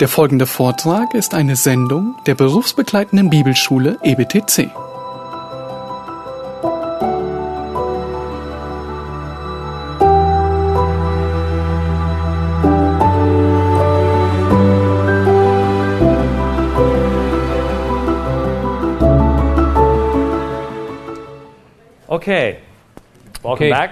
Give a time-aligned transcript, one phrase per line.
[0.00, 4.70] Der folgende Vortrag ist eine Sendung der berufsbegleitenden Bibelschule EBTC.
[22.10, 22.58] Okay,
[23.42, 23.70] welcome Okay.
[23.70, 23.90] back.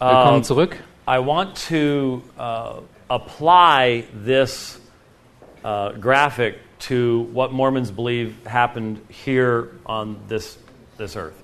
[0.00, 0.76] Willkommen Um, zurück.
[1.06, 4.78] I want to uh, apply this
[5.64, 6.56] uh, graphic
[6.88, 10.58] to what Mormons believe happened here on this,
[10.98, 11.34] this earth.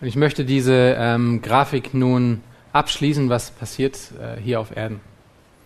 [0.00, 5.00] Und ich möchte diese ähm, Grafik nun abschließen, was passiert äh, hier auf Erden.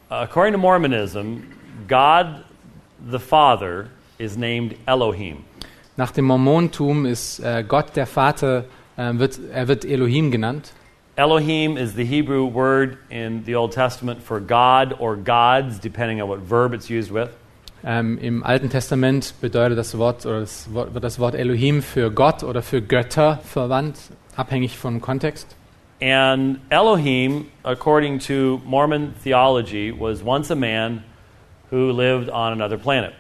[0.09, 1.45] According to Mormonism,
[1.89, 2.45] God
[3.11, 5.45] the Father is named Elohim.
[5.97, 8.65] Nach dem Mormontum ist äh, Gott der Vater,
[8.97, 10.73] äh, wird, er wird Elohim genannt.
[11.17, 16.29] Elohim is the Hebrew word in the Old Testament for God or gods, depending on
[16.29, 17.29] what verb it's used with.
[17.85, 22.11] Ähm, Im Alten Testament bedeutet das Wort oder das Wort, wird das Wort Elohim für
[22.11, 23.97] Gott oder für Götter verwandt,
[24.34, 25.55] abhängig vom Kontext.
[26.03, 31.05] And Elohim, according to Mormon theology, was once a man
[31.71, 33.12] who lived on another planet.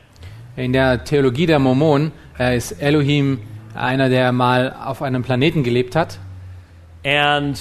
[0.56, 3.38] In der Theologie der Mormonen äh, ist Elohim
[3.76, 6.18] einer, der mal auf einem Planeten gelebt hat.
[7.04, 7.60] And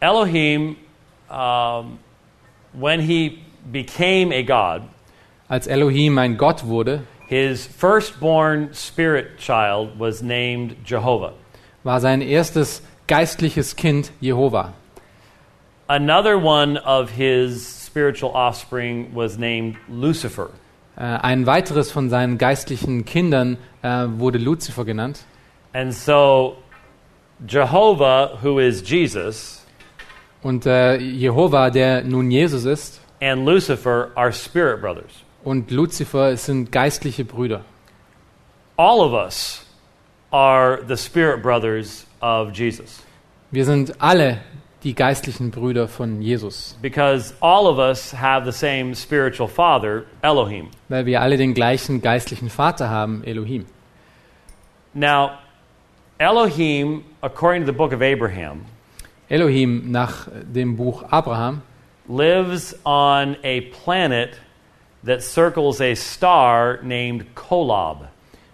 [0.00, 0.76] Elohim,
[1.30, 1.98] um,
[2.72, 4.82] when he became a god,
[5.48, 11.32] Als Elohim ein Gott wurde, his firstborn spirit child was named Jehovah.
[11.84, 14.72] war sein erstes geistliches Kind Jehova.
[15.88, 20.50] Another one of his spiritual offspring was named Lucifer.
[20.96, 25.24] Äh, ein weiteres von seinen geistlichen Kindern äh, wurde Luzifer genannt.
[25.72, 26.56] And so
[27.46, 29.65] Jehovah, who is Jesus,
[30.46, 35.24] Und äh, Jehova, der nun Jesus ist, and Lucifer are spirit brothers.
[35.42, 37.62] und Luzifer sind geistliche Brüder.
[38.76, 39.66] All of us
[40.30, 43.02] are the spirit brothers of Jesus
[43.50, 44.38] Wir sind alle
[44.84, 50.68] die geistlichen Brüder von Jesus, because all of us have the same spiritual father, Elohim.
[50.88, 53.64] weil wir alle den gleichen geistlichen Vater haben, Elohim.
[54.94, 55.30] Now,
[56.18, 58.60] Elohim, according to the book of Abraham,
[59.28, 61.62] Elohim nach dem Buch Abraham
[62.08, 64.40] lives on a planet
[65.04, 68.08] that circles a star named Kolob.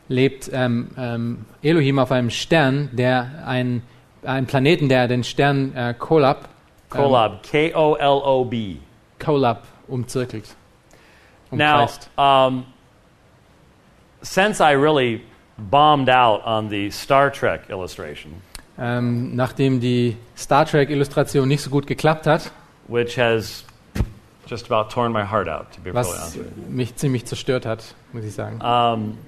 [0.08, 3.82] lebt ähm, ähm, Elohim auf einem Stern, der ein,
[4.24, 6.48] ein Planeten, der den Stern äh, Kolob,
[6.88, 8.76] Kolob, K O L O B.
[9.18, 10.54] Kolob umzirkelt.
[11.50, 12.64] Now, um,
[14.22, 15.22] since I really
[15.58, 18.40] bombed out on the Star Trek illustration,
[18.84, 22.50] Ähm, nachdem die Star Trek-Illustration nicht so gut geklappt hat,
[22.88, 23.64] which has
[24.48, 26.38] just about torn my heart out, to be honest was
[26.68, 28.56] mich ziemlich zerstört hat, muss ich sagen.
[28.56, 29.18] Um,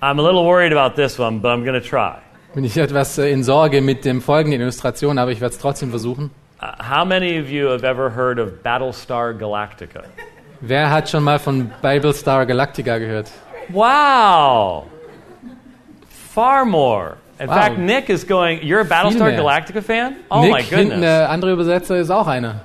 [0.00, 2.14] I'm a little worried about this one, but I'm going to try.
[2.54, 5.90] Bin ich etwas äh, in Sorge mit dem folgenden Illustration, aber ich werde es trotzdem
[5.90, 6.30] versuchen.
[6.62, 10.04] Uh, how many of you have ever heard of Battlestar Galactica?
[10.62, 13.30] Wer hat schon mal von Battlestar Galactica gehört?
[13.68, 14.86] Wow!
[16.32, 17.16] Far more.
[17.42, 17.54] In Wow.
[17.56, 19.32] fact, Nick is going, You're a Battlestar.
[19.36, 20.16] Galactica fan?
[20.30, 21.00] Oh Nick, my hinten goodness.
[21.00, 22.60] der andere Übersetzer ist auch einer.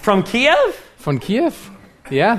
[0.00, 0.54] From Kiev?
[0.96, 1.52] Von Kiew?
[2.10, 2.38] Ja?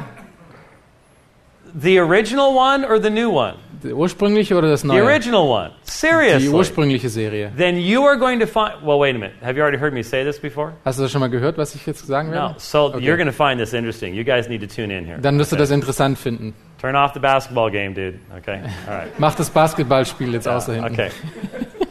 [1.79, 3.55] The original one or the new one?
[3.83, 5.03] Der ursprüngliche oder das The neue?
[5.03, 5.69] original one.
[5.85, 6.49] Die Seriously.
[6.49, 7.51] ursprüngliche Serie.
[7.57, 8.73] Then you are going to find.
[8.83, 9.35] Well, wait a minute.
[9.43, 10.73] Have you already heard me say this before?
[10.85, 12.35] Hast du das schon mal gehört, was ich jetzt sagen No.
[12.35, 12.55] werde?
[12.59, 12.99] So Okay.
[12.99, 14.13] you're going to find this interesting.
[14.13, 15.19] You guys need to tune in here.
[15.19, 15.63] Dann wirst du Okay.
[15.63, 16.53] das interessant finden.
[16.79, 18.19] Turn off the basketball game, dude.
[18.37, 18.61] Okay.
[18.87, 19.11] All right.
[19.19, 20.93] Mach das Basketballspiel jetzt außer hinten.
[20.93, 21.09] Okay.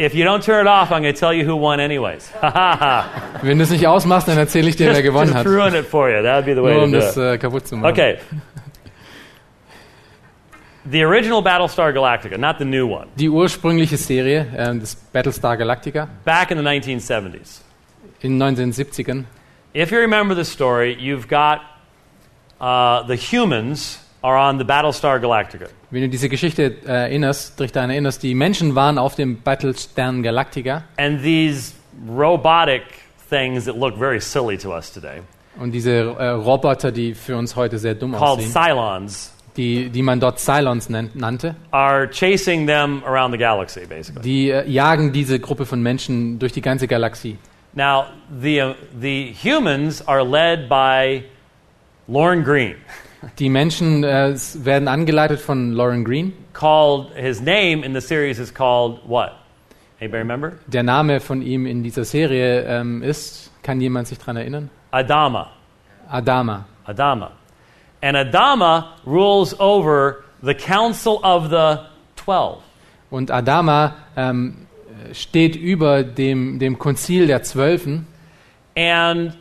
[0.00, 2.30] If you don't turn it off, I'm going to tell you who won, anyways.
[3.42, 5.46] Wenn du es nicht ausmachst, dann erzähle ich dir, wer Just, gewonnen just hat.
[5.46, 6.22] ruin it for you.
[6.22, 7.22] That would be the way Nur to um do das it.
[7.22, 7.90] äh, kaputt zu machen.
[7.92, 8.18] Okay.
[10.90, 13.08] The original Battlestar Galactica, not the new one.
[13.16, 17.60] Die ursprüngliche Serie, äh, das Battlestar Galactica, Back in the 1970s.
[18.20, 19.24] in den 1970ern.
[19.74, 21.60] If you remember the story, you've got
[22.60, 25.68] uh, the humans are on the Battlestar Galactica.
[25.90, 30.22] Wenn du diese Geschichte äh, erinnerst, dich daran erinnerst, die Menschen waren auf dem Battlestern
[30.22, 30.84] Galactica.
[30.98, 31.72] And these
[32.08, 32.82] robotic
[33.30, 35.22] things that look very silly to us today,
[35.58, 40.02] und diese äh, Roboter, die für uns heute sehr dumm called aussehen, Cylons, die, die
[40.02, 44.22] man dort Cylons nennt, nannte, are chasing them around the galaxy, basically.
[44.22, 47.38] die äh, jagen diese Gruppe von Menschen durch die ganze Galaxie.
[47.74, 48.06] Now,
[48.40, 51.24] the, uh, the humans are led by
[52.06, 52.76] Lauren Green,
[53.38, 56.32] Die Menschen äh, werden angeleitet von Lauren Green.
[56.58, 59.32] called, his name in the series is called what?
[60.00, 60.52] Anybody remember?
[60.66, 64.70] Der Name von ihm in dieser Serie ähm, ist, kann jemand sich daran erinnern?
[64.90, 65.50] Adama.
[66.08, 66.64] Adama.
[66.84, 67.32] Adama.
[68.00, 71.78] And Adama rules over the council of the
[72.16, 72.58] 12.
[73.10, 74.66] Und Adama ähm,
[75.12, 78.06] steht über dem, dem Konzil der Zwölfen.
[78.76, 79.36] And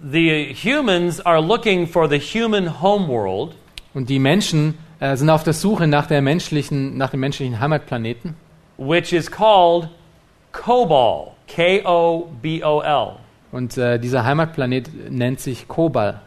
[0.00, 3.54] the humans are looking for the human homeworld,
[3.94, 8.34] Und die Menschen äh, sind auf der Suche nach, der menschlichen, nach dem menschlichen Heimatplaneten.
[8.76, 9.88] which is called
[10.52, 11.32] Kobol.
[11.48, 13.16] K O B O L.
[13.50, 16.20] Und äh, dieser Heimatplanet nennt sich Kobal.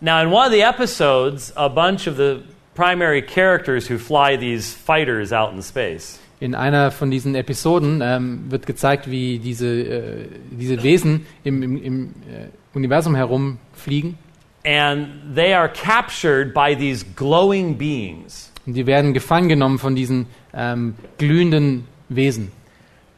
[0.00, 2.42] Now, in one of the episodes, a bunch of the
[2.74, 8.50] primary characters who fly these fighters out in space In einer von diesen Episoden ähm,
[8.50, 14.16] wird gezeigt, wie diese, äh, diese Wesen im, im, im äh, Universum herumfliegen.
[14.64, 18.52] and they are captured by these glowing beings.
[18.66, 22.52] Und die werden gefangen genommen von diesen ähm, glühenden Wesen.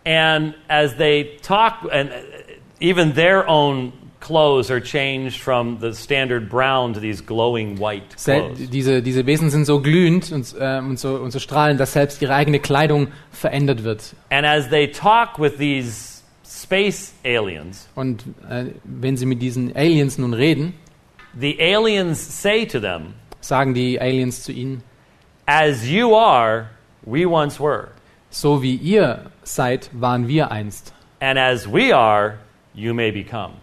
[0.04, 2.10] And as they talk, and
[2.80, 8.68] even their own clothes are changed from the standard brown to these glowing white clothes.
[8.70, 12.20] diese, diese Wesen sind so glühend und, ähm, und, so, und so strahlend, dass selbst
[12.22, 14.14] ihre eigene Kleidung verändert wird.
[14.30, 20.18] And as they talk with these space aliens, Und äh, wenn sie mit diesen Aliens
[20.18, 20.74] nun reden,
[21.38, 24.82] the aliens say to them, sagen die Aliens zu ihnen,
[25.46, 26.66] As you are,
[27.04, 27.88] we once were.
[28.30, 30.92] so wie ihr seid, waren wir einst.
[31.20, 32.38] And as we are,
[32.74, 33.54] you may become.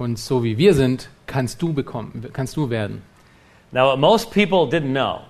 [0.00, 3.02] Und so wie wir sind, kannst du bekommen, kannst du werden.
[3.70, 5.20] Now, most people didn't know,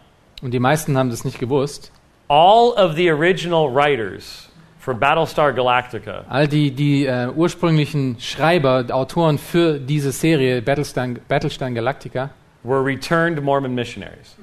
[0.43, 1.91] Und die meisten haben das nicht gewusst.
[2.29, 9.39] all of the original writers for Battlestar Galactica All die, die äh, ursprünglichen Schreiber, Autoren
[9.39, 12.31] für diese Serie Battlestar, Battlestar Galactica
[12.63, 14.37] were returned Mormon missionaries.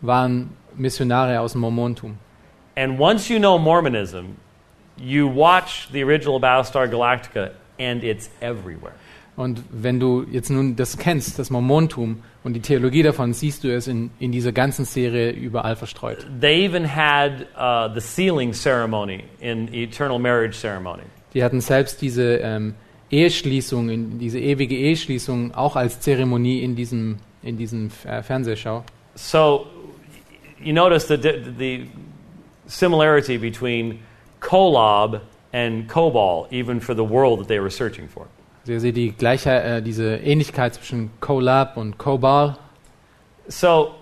[0.00, 2.16] waren Missionare aus dem Mormontum.
[2.74, 4.36] And once you know Mormonism,
[4.96, 8.94] you watch the original Battlestar Galactica, and it's everywhere.
[9.38, 13.72] Und wenn du jetzt nun das kennst, das Mormontum und die Theologie davon, siehst du
[13.72, 16.26] es in, in dieser ganzen Serie überall verstreut.
[16.40, 21.04] They even had uh, the sealing ceremony in Eternal Marriage Ceremony.
[21.34, 22.74] Die hatten selbst diese ähm,
[23.12, 28.82] Eheschließung, in, diese ewige Eheschließung auch als Zeremonie in diesem, in diesem äh, Fernsehschau.
[29.14, 29.68] So
[30.60, 31.88] you notice the, the, the
[32.66, 34.00] similarity between
[34.40, 35.20] Kolob
[35.52, 38.26] and Kobol, even for the world that they were searching for.
[38.68, 42.56] Ihr seht die gleiche, äh, diese Ähnlichkeit zwischen Colab und Kobal.
[43.48, 43.94] So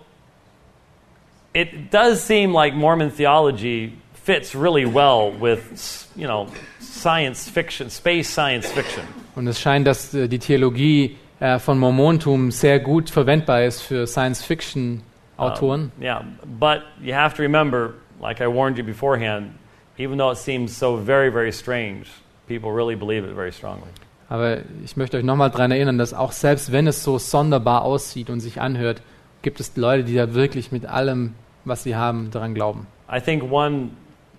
[1.55, 6.49] it does seem like Mormon theology fits really well with, you know,
[6.81, 9.05] science fiction, space science fiction.
[9.37, 14.07] Und es scheint, dass äh, die Theologie äh, von Mormontum sehr gut verwendbar ist für
[14.07, 15.93] Science-Fiction-Autoren.
[16.01, 16.25] Yeah,
[16.59, 19.53] but you have to remember, like I warned you beforehand,
[19.99, 22.07] even though it seems so very, very strange,
[22.49, 23.91] people really believe it very strongly.
[24.29, 28.29] Aber ich möchte euch nochmal daran erinnern, dass auch selbst wenn es so sonderbar aussieht
[28.29, 29.03] und sich anhört,
[29.43, 31.35] gibt es Leute, die da wirklich mit allem,
[31.65, 32.87] was sie haben, daran glauben.
[33.09, 33.91] I think one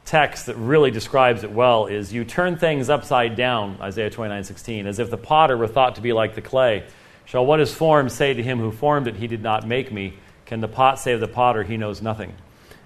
[0.03, 4.99] text that really describes it well is you turn things upside down, Isaiah 29:16, as
[4.99, 6.83] if the potter were thought to be like the clay.
[7.25, 10.13] Shall what is formed say to him who formed it, he did not make me?
[10.45, 12.33] Can the pot say of the potter, he knows nothing?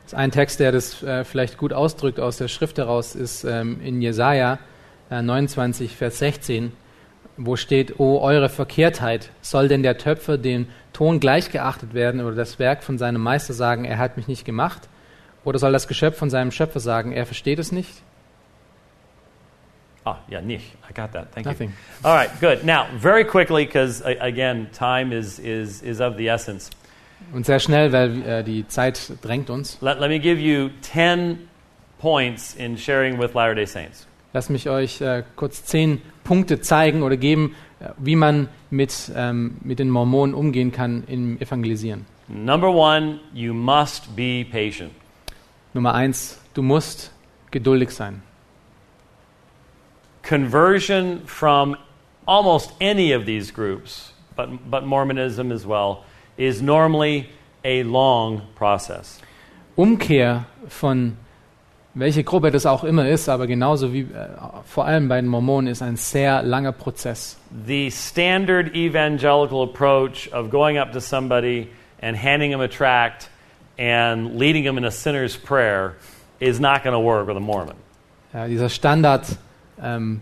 [0.03, 3.43] Das ist ein Text, der das äh, vielleicht gut ausdrückt aus der Schrift heraus, ist
[3.43, 4.57] ähm, in Jesaja
[5.11, 6.71] äh, 29, Vers 16,
[7.37, 12.59] wo steht: O eure Verkehrtheit, soll denn der Töpfer dem Ton gleichgeachtet werden oder das
[12.59, 14.89] Werk von seinem Meister sagen, er hat mich nicht gemacht?
[15.43, 18.03] Oder soll das Geschöpf von seinem Schöpfer sagen, er versteht es nicht?
[20.03, 20.65] Ah, yeah, nicht.
[20.89, 21.31] I got that.
[21.31, 21.69] Thank Nothing.
[21.69, 22.09] you.
[22.09, 22.63] All right, good.
[22.63, 26.71] Now, very quickly, because again, time is, is, is of the essence.
[27.33, 29.77] Und sehr schnell, weil äh, die Zeit drängt uns.
[29.79, 31.47] Let, let me give you 10
[31.99, 34.07] points in sharing with Latter day Saints.
[34.33, 39.57] Lasst mich euch äh, kurz zehn Punkte zeigen oder geben, äh, wie man mit, ähm,
[39.61, 42.05] mit den Mormonen umgehen kann im Evangelisieren.
[42.27, 44.91] Number one, you must be patient.
[45.73, 47.11] Nummer eins, du musst
[47.51, 48.21] geduldig sein.
[50.23, 51.75] Conversion from
[52.25, 56.05] almost any of these groups, but, but Mormonism as well,
[56.37, 57.29] is normally
[57.63, 59.19] a long process.
[59.77, 61.17] Umkehr von
[61.93, 64.27] welche Gruppe das auch immer ist, aber genauso wie äh,
[64.65, 67.37] vor allem bei den Mormonen ist ein sehr langer Prozess.
[67.67, 71.67] The standard evangelical approach of going up to somebody
[72.01, 73.29] and handing them a tract
[73.77, 75.95] and leading them in a sinner's prayer
[76.39, 77.75] is not going to work with a Mormon.
[78.33, 79.25] Ja, dieser Standard,
[79.81, 80.21] ähm,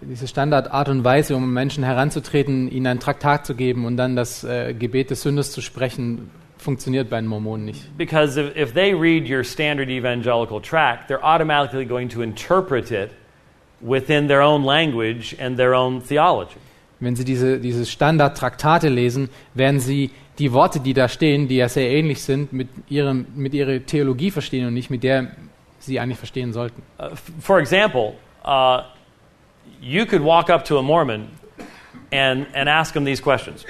[0.00, 4.44] diese Standardart und Weise, um Menschen heranzutreten, ihnen ein Traktat zu geben und dann das
[4.44, 7.96] äh, Gebet des Sünders zu sprechen, funktioniert bei den Mormonen nicht.
[7.96, 13.10] Because if, if they read your standard evangelical tract, they're automatically going to interpret it
[13.80, 16.58] within their own language and their own theology.
[17.00, 21.68] Wenn Sie diese, diese Standardtraktate lesen, werden Sie die Worte, die da stehen, die ja
[21.68, 25.28] sehr ähnlich sind, mit, ihrem, mit Ihrer Theologie verstehen und nicht mit der
[25.78, 26.82] Sie eigentlich verstehen sollten.
[26.98, 28.82] Uh, for example, uh,
[29.80, 31.28] you could walk up to a Mormon
[32.12, 33.64] and, and ask him these questions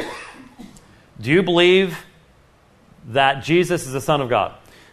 [1.20, 1.96] Do you believe
[3.12, 4.52] that Jesus is the Son of God?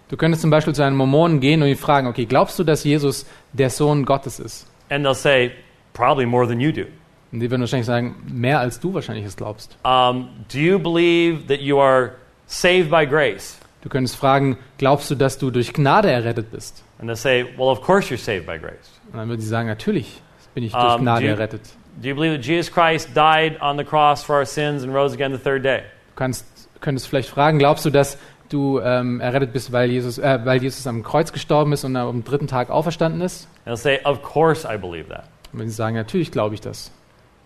[0.09, 2.83] Du könntest zum Beispiel zu einem Mormonen gehen und ihn fragen, okay, glaubst du, dass
[2.83, 4.67] Jesus der Sohn Gottes ist?
[4.89, 5.51] And they'll say,
[5.93, 6.83] Probably more than you do.
[7.31, 9.75] Und die würden wahrscheinlich sagen, mehr als du wahrscheinlich es glaubst.
[9.83, 12.12] Um, do you believe that you are
[12.45, 13.57] saved by grace?
[13.81, 16.83] Du könntest fragen, glaubst du, dass du durch Gnade errettet bist?
[17.00, 19.00] And they'll say, Well, of course you're saved by grace.
[19.12, 20.21] Und dann würden sie sagen, natürlich
[20.53, 21.62] bin ich durch Um, Gnade do you- errettet.
[22.01, 25.13] Do you believe that Jesus Christ died on the cross for our sins and rose
[25.15, 25.79] again the third day?
[26.09, 26.45] Du kannst,
[26.81, 28.17] könntest vielleicht fragen, glaubst du, dass
[28.50, 32.24] du ähm, errettet bist, weil Jesus, äh, weil Jesus am Kreuz gestorben ist und am
[32.24, 33.48] dritten Tag auferstanden ist?
[33.65, 35.25] And they'll say, Of course I believe that.
[35.53, 36.91] Und wenn sie sagen, natürlich glaube ich das.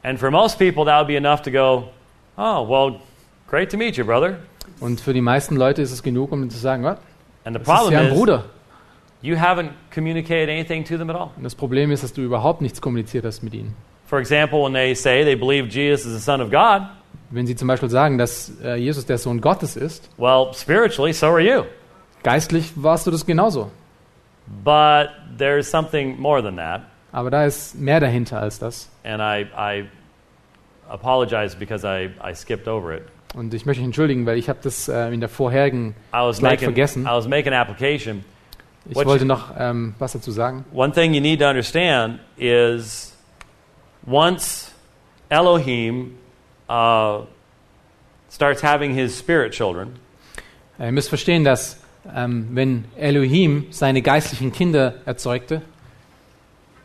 [0.04, 1.90] And for most people, that would be enough to go,
[2.38, 3.00] Oh, well,
[3.48, 4.38] great to meet you, brother.
[4.80, 6.98] Und für die meisten Leute ist es genug, um zu sagen, was?
[7.44, 8.46] And the Das ist problem ja ein is, Bruder.
[9.22, 11.30] you haven't communicated anything to them at all.
[11.36, 13.76] Und das Problem ist, dass du überhaupt nichts kommuniziert hast mit ihnen.
[14.06, 16.82] For example, when they say they believe Jesus is the Son of God,
[17.32, 21.28] Wenn sie zum Beispiel sagen, dass äh, Jesus der Sohn Gottes ist, well, spiritually, so
[21.28, 21.64] are you.
[22.24, 23.72] geistlich warst du das genauso.
[24.64, 26.82] But there's something more than that.
[27.14, 28.90] Aber da ist mehr dahinter als das.
[29.04, 29.86] And I, I
[30.90, 33.04] apologize because I, I skipped over it.
[33.34, 36.60] Und ich möchte mich entschuldigen, weil ich habe das äh, in der vorherigen, Slide making,
[36.66, 37.04] vergessen.
[37.04, 38.26] I was making application.
[38.90, 40.66] ich What wollte you- noch ähm, was dazu sagen.
[40.74, 43.16] One thing you need to understand is
[44.06, 44.72] once
[45.30, 46.16] Elohim
[46.72, 47.26] uh,
[48.30, 49.96] starts having his spirit children,
[50.80, 51.78] Äh, Ihr müsst verstehen, dass
[52.16, 55.62] ähm, wenn Elohim seine geistlichen Kinder erzeugte,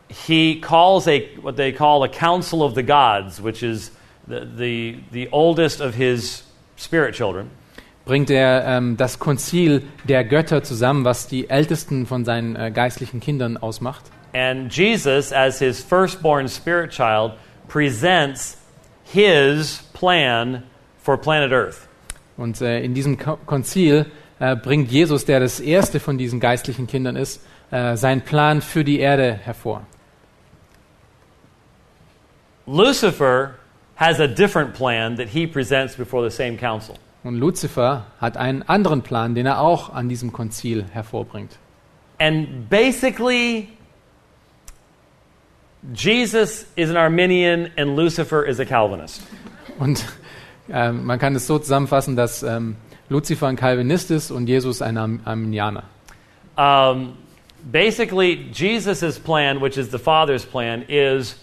[0.08, 3.90] he calls a what they call a council of the gods, which is
[4.28, 6.44] the, the, the oldest of his
[6.76, 7.50] spirit children.
[8.04, 13.20] bringt er ähm, das Konzil der Götter zusammen, was die ältesten von seinen äh, geistlichen
[13.20, 14.04] Kindern ausmacht.
[14.32, 17.32] And Jesus, as his firstborn spirit child,
[17.68, 18.58] presents
[19.12, 20.62] his plan
[20.98, 21.88] for planet Earth.
[22.36, 24.06] Und äh, in diesem Ko Konzil
[24.38, 28.84] äh, bringt Jesus, der das erste von diesen geistlichen Kindern ist, äh, seinen Plan für
[28.84, 29.86] die Erde hervor.
[32.66, 33.54] Lucifer
[33.96, 36.96] has a different plan that he presents before the same council.
[37.22, 41.58] Und Luzifer hat einen anderen Plan, den er auch an diesem Konzil hervorbringt.
[42.18, 43.68] And basically,
[45.94, 49.22] Jesus is an Arminian and Lucifer is a Calvinist.
[49.78, 50.04] Und
[50.68, 52.76] ähm, man kann es so zusammenfassen, dass ähm,
[53.08, 55.84] Luzifer ein Calvinist ist und Jesus ein Arm Arminianer.
[56.56, 57.16] Um,
[57.70, 61.36] basically, Jesus' plan, which is the Father's plan, is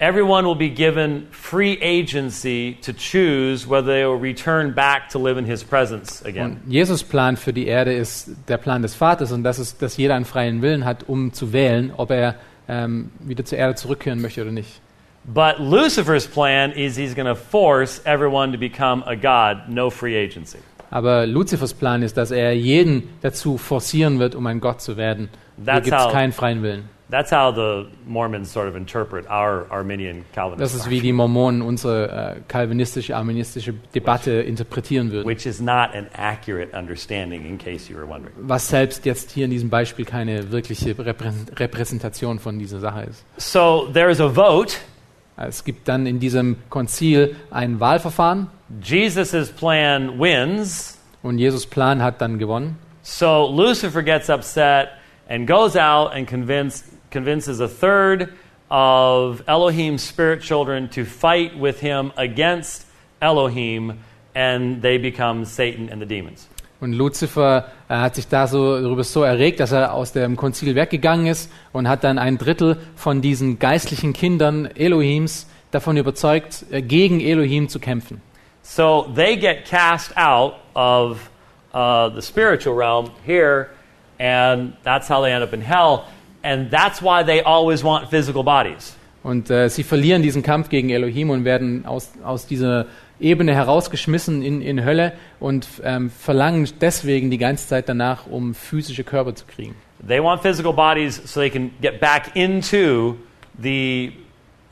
[0.00, 5.38] everyone will be given free agency to choose whether they will return back to live
[5.38, 6.58] in his presence again.
[6.64, 9.96] Und Jesus Plan für die Erde ist der Plan des Vaters und das ist, dass
[9.96, 12.34] jeder einen freien Willen hat, um zu wählen, ob er
[12.70, 14.80] ähm, wieder zur Erde zurückkehren möchte oder nicht.
[15.24, 20.16] But Lucifer's plan is he's going to force everyone to become a god, no free
[20.16, 20.58] agency.
[20.90, 25.28] Aber Luzifers Plan ist, dass er jeden dazu forcieren wird, um ein Gott zu werden.
[25.56, 26.88] Hier That's gibt es keinen freien Willen.
[27.10, 30.60] That's how the Mormons sort of interpret our Arminian Calvinist.
[30.62, 35.26] Das ist wie die Mormonen unsere äh, kalvinistische, arministische Debatte interpretieren würden.
[35.26, 38.34] which is not an accurate understanding, in case you were wondering.
[38.42, 43.24] Was selbst jetzt hier in diesem Beispiel keine wirkliche Reprä- Repräsentation von dieser Sache ist.
[43.38, 44.74] So there is a vote.
[45.36, 48.48] Es gibt dann in diesem Konzil ein Wahlverfahren
[48.82, 50.98] Jesus' plan wins.
[51.22, 52.76] und Jesus Plan hat dann gewonnen.
[53.02, 54.88] So Lucifer gets upset
[55.28, 58.32] and goes out and convince, convinces a third
[58.70, 62.86] of Elohim's spirit children to fight with him against
[63.20, 63.98] Elohim,
[64.34, 66.48] and they become Satan and the demons.
[66.80, 70.74] Und Luzifer äh, hat sich da so darüber so erregt, dass er aus dem Konzil
[70.74, 76.80] weggegangen ist und hat dann ein Drittel von diesen geistlichen Kindern Elohims davon überzeugt, äh,
[76.80, 78.22] gegen Elohim zu kämpfen.
[78.62, 81.30] So they get cast out of
[81.74, 83.68] uh, the spiritual realm here,
[84.18, 86.04] and that's how they end up in hell.
[86.42, 88.96] And that's why they always want physical bodies.
[89.22, 92.86] Und äh, sie verlieren diesen Kampf gegen Elohim und werden aus, aus dieser
[93.20, 99.04] Ebene herausgeschmissen in, in Hölle und ähm, verlangen deswegen die ganze Zeit danach, um physische
[99.04, 99.74] Körper zu kriegen.
[100.06, 103.16] They want physical bodies so they can get back into
[103.60, 104.12] the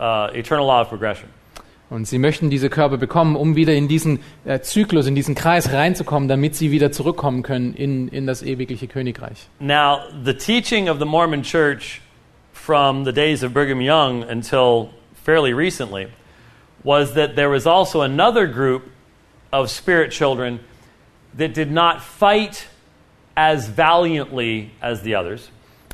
[0.00, 1.28] uh, eternal law of progression.
[1.90, 5.72] Und sie möchten diese Körper bekommen, um wieder in diesen äh, Zyklus, in diesen Kreis
[5.72, 9.48] reinzukommen, damit sie wieder zurückkommen können in, in das ewigliche Königreich.
[9.58, 12.02] Now, the teaching of the Mormon church
[12.52, 14.90] from the days of Brigham Young until
[15.24, 16.08] fairly recently
[16.84, 18.82] was that there was also another group
[19.50, 20.60] of spirit children
[21.36, 22.66] that did not fight
[23.34, 25.50] as valiantly as the others.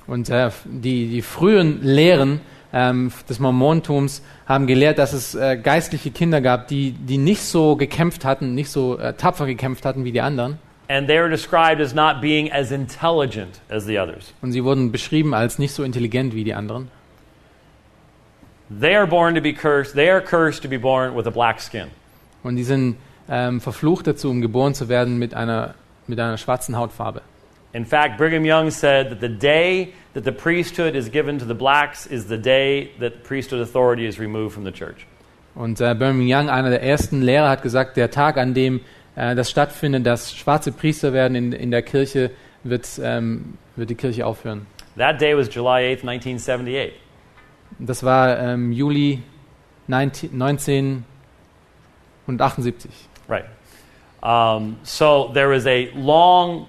[0.06, 2.40] Und äh, die, die frühen Lehren
[2.74, 7.76] ähm, des Mormontums haben gelehrt, dass es äh, geistliche Kinder gab, die, die nicht so
[7.76, 10.58] gekämpft hatten, nicht so äh, tapfer gekämpft hatten wie die anderen.
[10.88, 14.34] And they were described as not being as intelligent as the others.
[14.42, 16.90] Und sie wurden beschrieben als nicht so intelligent wie die anderen.
[18.80, 19.94] They are born to be cursed.
[19.94, 21.86] They are cursed to be born with a black skin.
[22.42, 22.96] Und die sind
[23.30, 25.74] ähm, verflucht dazu, um geboren zu werden mit einer,
[26.08, 27.22] mit einer schwarzen Hautfarbe.
[27.72, 31.54] In fact, Brigham Young said that the day that the priesthood is given to the
[31.54, 35.06] blacks is the day that priesthood authority is removed from the church.
[35.54, 38.80] Und äh, Birmingham Young, einer der ersten Lehrer, hat gesagt, der Tag, an dem
[39.14, 42.30] äh, das stattfindet, dass schwarze Priester werden in, in der Kirche,
[42.64, 44.66] wird, ähm, wird die Kirche aufhören.
[44.96, 46.94] That day was July 8th, 1978.
[47.78, 49.22] Das war ähm, Juli
[49.88, 52.90] 19, 1978.
[53.28, 53.44] Right.
[54.22, 56.68] Um, so there was a long,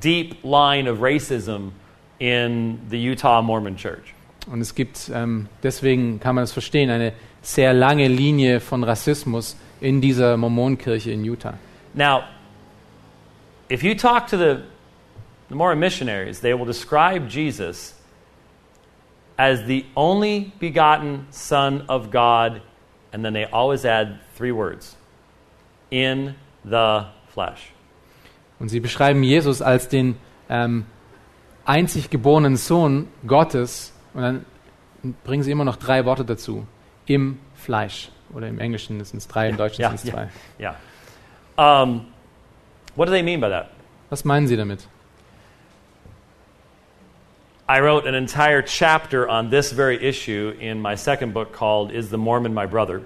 [0.00, 1.72] deep line of racism
[2.18, 4.14] in the Utah Mormon Church.
[4.50, 9.56] Und es gibt, ähm, deswegen kann man das verstehen, eine sehr lange Linie von Rassismus
[9.80, 11.54] in dieser Mormonenkirche in Utah.
[11.94, 12.24] Now,
[13.70, 14.62] if you talk to the,
[15.48, 17.94] the Mormon missionaries, they will describe Jesus
[19.38, 22.60] as the only begotten Son of God,
[23.12, 24.96] and then they always add three words
[25.90, 26.34] in
[26.64, 27.72] the flesh.
[28.58, 30.16] Und sie beschreiben Jesus als den
[30.48, 30.86] ähm,
[31.68, 34.44] einzig geborenen Sohn Gottes und dann
[35.22, 36.66] bringen sie immer noch drei Worte dazu.
[37.06, 38.10] Im Fleisch.
[38.34, 40.28] Oder im Englischen sind es drei, im Deutschen Yeah, sind es yeah.
[40.58, 40.74] zwei.
[41.58, 41.82] Yeah.
[41.82, 42.06] Um,
[42.96, 43.70] what do they mean by that?
[44.10, 44.86] Was meinen Sie damit?
[47.68, 52.08] I wrote an entire chapter on this very issue in my second book called Is
[52.08, 53.02] the Mormon My Brother?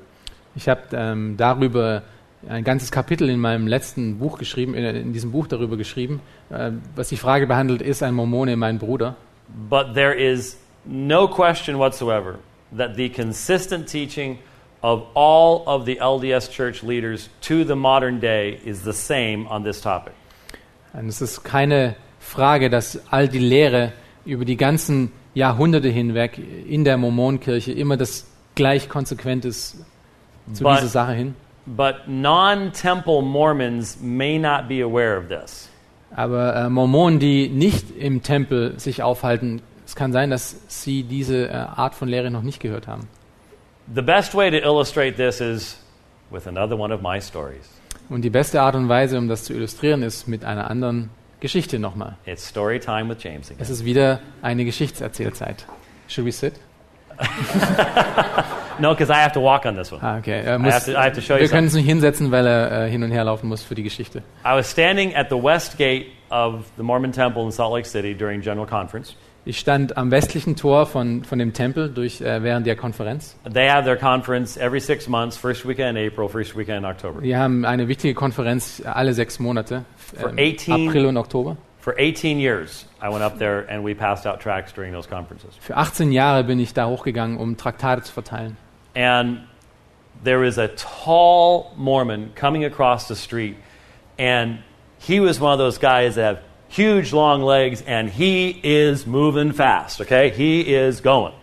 [0.54, 2.02] Ich habe ähm, darüber
[2.48, 6.72] ein ganzes Kapitel in meinem letzten Buch geschrieben, in, in diesem Buch darüber geschrieben, äh,
[6.96, 9.16] was die Frage behandelt, ist ein Mormone mein Bruder?
[9.68, 12.38] But there is no question whatsoever
[12.76, 14.38] that the consistent teaching
[14.82, 19.62] of all of the LDS church leaders to the modern day is the same on
[19.64, 20.12] this topic.
[20.92, 23.92] Und es ist keine Frage, dass all die Lehre
[24.24, 29.76] über die ganzen Jahrhunderte hinweg in der Mormonenkirche immer das gleich konsequent ist
[30.52, 31.34] zu But- dieser Sache hin.
[31.66, 35.68] But non temple Mormons may not be aware of this.
[36.14, 41.48] Aber äh, Mormonen, die nicht im Tempel sich aufhalten, es kann sein, dass sie diese
[41.48, 43.08] äh, Art von Lehre noch nicht gehört haben.
[43.94, 45.78] The best way to illustrate this is
[46.30, 47.70] with another one of my stories.
[48.08, 51.78] Und die beste Art und Weise, um das zu illustrieren, ist mit einer anderen Geschichte
[51.78, 52.16] nochmal.
[52.26, 53.60] It's story time with James again.
[53.60, 55.66] Es ist wieder eine Geschichtserzählzeit.
[56.08, 56.54] Should we sit?
[58.78, 60.00] No, because I have to walk on this one.
[60.02, 60.42] Ah, okay.
[60.44, 62.30] Er I muss, have to, I have to show you wir können uns nicht hinsetzen,
[62.30, 64.22] weil er äh, hin und her laufen muss für die Geschichte.
[64.44, 68.14] I was standing at the west gate of the Mormon temple in Salt Lake City
[68.14, 69.14] during General Conference.
[69.44, 73.36] Ich stand am westlichen Tor von, von dem Tempel durch, äh, während der Konferenz.
[73.52, 77.20] They have their conference every six months, first weekend in April, first weekend in October.
[77.22, 79.84] Wir haben eine wichtige Konferenz alle sechs Monate,
[80.16, 81.56] ähm, 18 April und Oktober.
[81.82, 85.58] For 18 years, I went up there and we passed out tracts during those conferences.
[85.60, 88.56] Für 18 Jahre bin ich da hochgegangen, um Traktate zu verteilen.
[88.94, 89.40] And
[90.22, 93.56] there is a tall Mormon coming across the street,
[94.16, 94.60] and
[95.00, 99.50] he was one of those guys that have huge long legs, and he is moving
[99.50, 100.30] fast, okay?
[100.30, 101.34] He is going.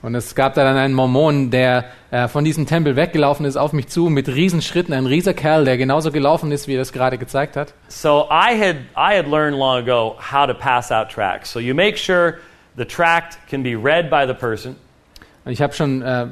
[0.00, 3.72] Und es gab da dann einen Mormon, der äh, von diesem Tempel weggelaufen ist, auf
[3.72, 7.18] mich zu, mit Riesenschritten, ein rieser Kerl, der genauso gelaufen ist, wie er das gerade
[7.18, 7.74] gezeigt hat.
[7.88, 11.52] So I had, I had learned long ago how to pass out tracts.
[11.52, 12.34] So you make sure
[12.76, 14.76] the tract can be read by the person,
[15.44, 16.26] Und ich habe schon äh,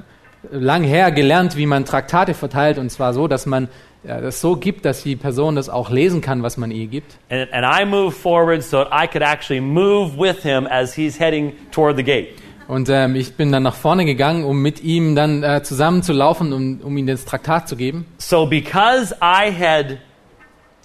[0.52, 3.64] lang her gelernt, wie man Traktate verteilt, und zwar so, dass man
[4.04, 7.16] äh, das so gibt, dass die Person das auch lesen kann, was man ihr gibt.
[7.30, 11.18] and, and I moved forward so that I could actually move with him as he's
[11.18, 12.28] heading toward the gate.
[12.68, 16.12] Und ähm, ich bin dann nach vorne gegangen, um mit ihm dann äh, zusammen zu
[16.12, 18.06] laufen, um, um ihm das Traktat zu geben.
[18.18, 19.98] So because I had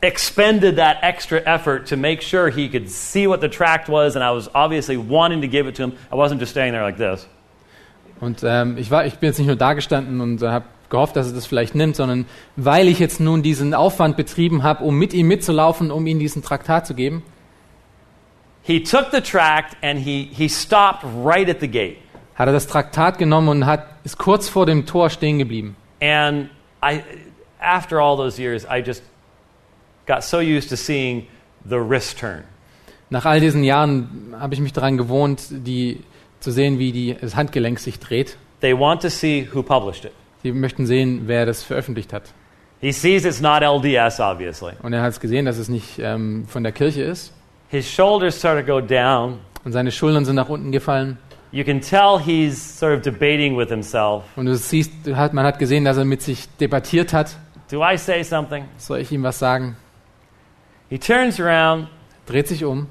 [0.01, 4.23] expended that extra effort to make sure he could see what the tract was, and
[4.23, 6.97] I was obviously wanting to give it to him, I wasn't just standing there like
[6.97, 7.27] this.
[8.19, 11.15] Und ähm, ich, war, ich bin jetzt nicht nur da gestanden und äh, habe gehofft,
[11.15, 14.99] dass er das vielleicht nimmt, sondern weil ich jetzt nun diesen Aufwand betrieben habe, um
[14.99, 17.23] mit ihm mitzulaufen, um ihm diesen Traktat zu geben,
[18.63, 21.97] He took the tract and he, he stopped right at the gate.
[22.41, 25.75] hat er das Traktat genommen und hat, ist kurz vor dem Tor stehen geblieben.
[26.01, 26.49] And
[26.83, 27.01] I,
[27.59, 29.03] after all those years, I just
[30.07, 31.27] got so used to seeing
[31.63, 32.43] the wrist turn.
[33.11, 36.01] Nach all diesen Jahren habe ich mich daran gewohnt, die,
[36.39, 38.37] zu sehen, wie die, das Handgelenk sich dreht.
[38.61, 40.13] They want to see who published it.
[40.43, 42.23] Die möchten sehen, wer das veröffentlicht hat.
[42.79, 44.71] He sees it's not LDS, obviously.
[44.81, 47.33] Und er hat es gesehen, dass es nicht ähm, von der Kirche ist.
[47.71, 49.39] His shoulders start to go down.
[49.63, 51.17] Und seine Schultern sind nach unten gefallen.
[51.53, 54.23] You can tell he's sort of debating with himself.
[54.35, 57.37] Und du siehst, man hat gesehen, dass er mit sich debattiert hat.
[57.69, 58.65] Do I say something?
[58.77, 59.77] Soll ich ihm was sagen?
[60.89, 61.87] He turns around.
[62.25, 62.87] Dreht sich um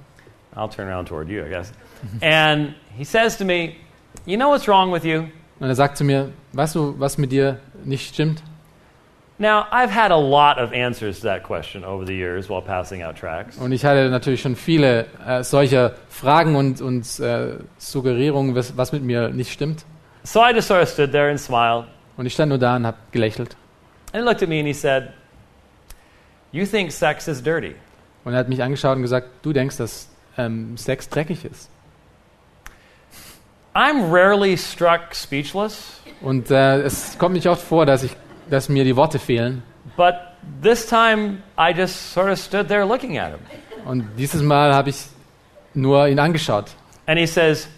[0.56, 1.72] I'll turn around toward you, I guess.
[2.22, 3.76] and he says to me,
[4.24, 5.24] You know what's wrong with you?
[5.60, 8.42] und er sagt zu mir, weißt du, was mit dir nicht stimmt?
[9.40, 13.02] Now, I've had a lot of answers to that question over the years while passing
[13.02, 13.56] out tracts.
[13.56, 18.92] Und ich hatte natürlich schon viele äh, solcher Fragen und, und äh, Suggerierungen, was, was
[18.92, 19.86] mit mir nicht stimmt.
[20.24, 21.86] So I just sort of stood there and smiled.
[22.18, 23.56] Und ich stand nur da und habe gelächelt.
[24.12, 25.14] And he looked at me and he said,
[26.52, 27.74] You think sex is dirty.
[28.24, 31.70] Und er hat mich angeschaut und gesagt, du denkst, dass ähm, Sex dreckig ist.
[33.74, 38.14] I'm rarely struck speechless, Und äh, es kommt nicht oft vor, dass, ich,
[38.50, 39.62] dass mir die Worte fehlen.
[39.96, 43.40] but this time I just sort of stood there looking at him.
[43.84, 45.06] Und dieses Mal habe ich
[45.74, 46.70] nur ihn angeschaut.
[47.06, 47.68] And he says,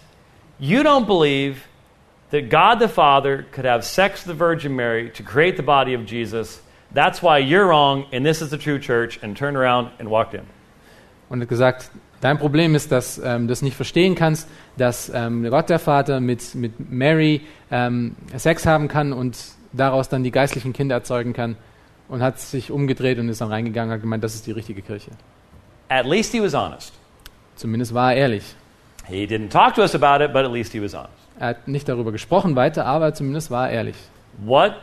[0.59, 1.63] You don't believe
[2.31, 5.93] that God the Father could have sex with the Virgin Mary to create the body
[5.93, 6.61] of Jesus.
[6.93, 10.33] That's why you're wrong, and this is the true church, and turned around and walked
[10.35, 10.45] in.
[11.29, 11.89] Und hat gesagt,
[12.21, 16.19] dein Problem ist, dass ähm, du das nicht verstehen kannst, dass ähm, Gott der Vater
[16.19, 19.37] mit, mit Mary ähm, Sex haben kann und
[19.73, 21.57] daraus dann die geistlichen Kinder erzeugen kann.
[22.09, 24.81] Und hat sich umgedreht und ist dann reingegangen und hat gemeint, das ist die richtige
[24.81, 25.11] Kirche.
[25.89, 26.93] At least he was honest.
[27.55, 28.43] Zumindest war er ehrlich.
[29.07, 31.13] He didn't talk to us about it, but at least he was honest.
[31.39, 33.95] Er hat nicht darüber gesprochen weiter, aber zumindest war er ehrlich.
[34.45, 34.73] What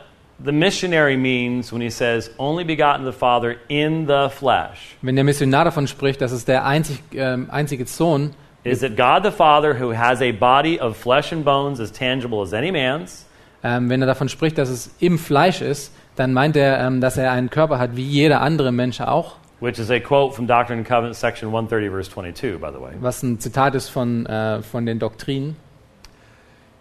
[0.43, 5.23] the missionary means when he says, only begotten the Father in the flesh, Wenn der
[5.23, 8.31] Missionar davon spricht, dass es der einzig, ähm, einzige Sohn
[8.63, 12.41] is that God the Father, who has a body of flesh and bones as tangible
[12.41, 13.25] as any man's,
[13.63, 17.17] Ähm, wenn er davon spricht, dass es im Fleisch ist, dann meint er, ähm, dass
[17.17, 19.35] er einen Körper hat wie jeder andere Mensch auch.
[19.61, 22.93] which is a quote from Doctrine and Covenants, section 130, verse 22, by the way.
[22.99, 25.55] Was ein Zitat ist von, äh, von den Doktrinen.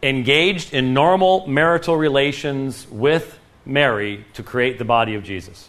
[0.03, 5.69] Engaged in normal marital relations with Mary to create the body of Jesus.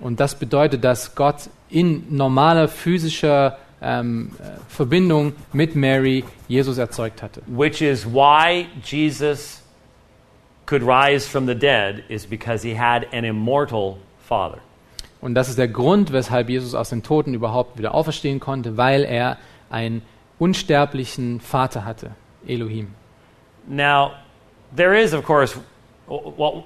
[0.00, 7.22] Und das bedeutet, dass Gott in normaler physischer ähm, äh, Verbindung mit Mary Jesus erzeugt
[7.22, 7.42] hatte.
[7.46, 9.62] Which is why Jesus
[10.66, 14.60] could rise from the dead, is because he had an immortal father.
[15.20, 19.04] Und das ist der Grund, weshalb Jesus aus den Toten überhaupt wieder auferstehen konnte, weil
[19.04, 19.38] er
[19.70, 20.02] einen
[20.38, 22.10] unsterblichen Vater hatte,
[22.46, 22.94] Elohim.
[23.66, 24.12] Now,
[24.74, 25.58] there is, of course,
[26.06, 26.64] well,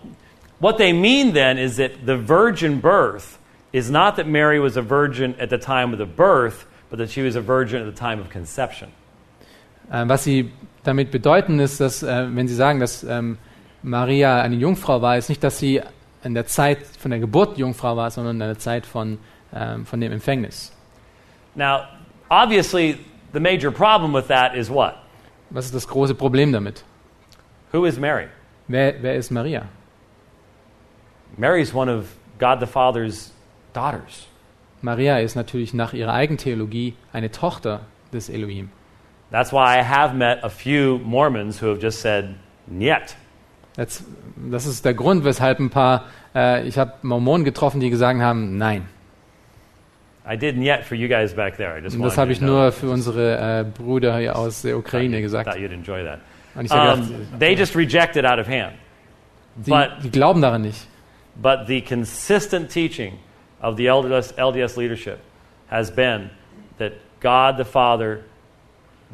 [0.58, 3.38] what they mean then is that the virgin birth
[3.72, 7.10] is not that Mary was a virgin at the time of the birth, but that
[7.10, 8.88] she was a virgin at the time of conception.
[9.90, 10.50] Äh, was sie
[10.84, 13.38] damit bedeuten, ist, dass, äh, wenn sie sagen, dass ähm,
[13.82, 15.80] Maria eine Jungfrau war, ist nicht, dass sie
[16.22, 19.18] in der Zeit von der Geburt Jungfrau war, sondern in der Zeit von,
[19.54, 20.72] ähm, von dem Empfängnis.
[21.54, 21.80] Now,
[22.28, 22.98] obviously,
[23.32, 24.94] the major problem with that is what?
[25.50, 26.84] Was ist das große Problem damit?
[27.72, 28.28] Who is Mary?
[28.68, 29.66] Wer, wer ist Maria?
[31.36, 33.32] Mary's one of God the Father's
[33.72, 34.26] daughters.
[34.82, 37.80] Maria ist natürlich nach ihrer Eigentheologie eine Tochter
[38.12, 38.70] des Elohim.
[39.30, 43.16] That's why I have met a few Mormons who have just said, Niet.
[43.76, 44.04] Das,
[44.50, 46.04] das ist der Grund, weshalb ein paar,
[46.34, 48.86] äh, ich habe Mormonen getroffen, die gesagt haben, nein.
[50.30, 51.78] I did Niet for you guys back there.
[51.78, 55.22] I just Und das habe ich nur für unsere äh, Brüder hier aus der Ukraine
[55.22, 55.48] gesagt.
[55.50, 56.20] Thought you'd enjoy that.
[56.54, 58.74] Und ich Um, gedacht, they just reject it out of hand.
[59.56, 60.86] die, but- die glauben daran nicht.
[61.36, 63.14] But the consistent teaching
[63.62, 65.18] of the LDS, LDS leadership
[65.70, 66.30] has been
[66.78, 68.20] that God the Father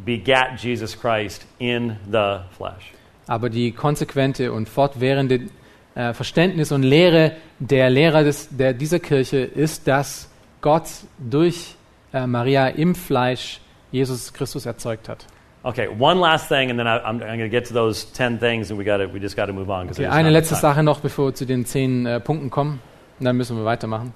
[0.05, 2.93] begat Jesus Christ in the flesh.
[3.27, 5.49] Aber die konsequente und fortwährende
[5.95, 11.75] äh, Verständnis und Lehre der Lehrer des, der, dieser Kirche ist, dass Gott durch
[12.13, 13.61] äh, Maria im Fleisch
[13.91, 15.27] Jesus Christus erzeugt hat.
[15.63, 18.39] Okay, one last thing, and then I, I'm, I'm going to get to those ten
[18.39, 21.01] things, and we got we just got to move on Okay, eine letzte Sache noch,
[21.01, 22.81] bevor wir zu den zehn äh, Punkten kommen.
[23.19, 24.13] Und dann müssen wir weitermachen.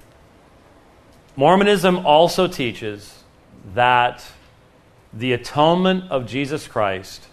[1.35, 3.25] Mormonism also teaches
[3.75, 4.21] that
[5.11, 7.30] the atonement of Jesus Christ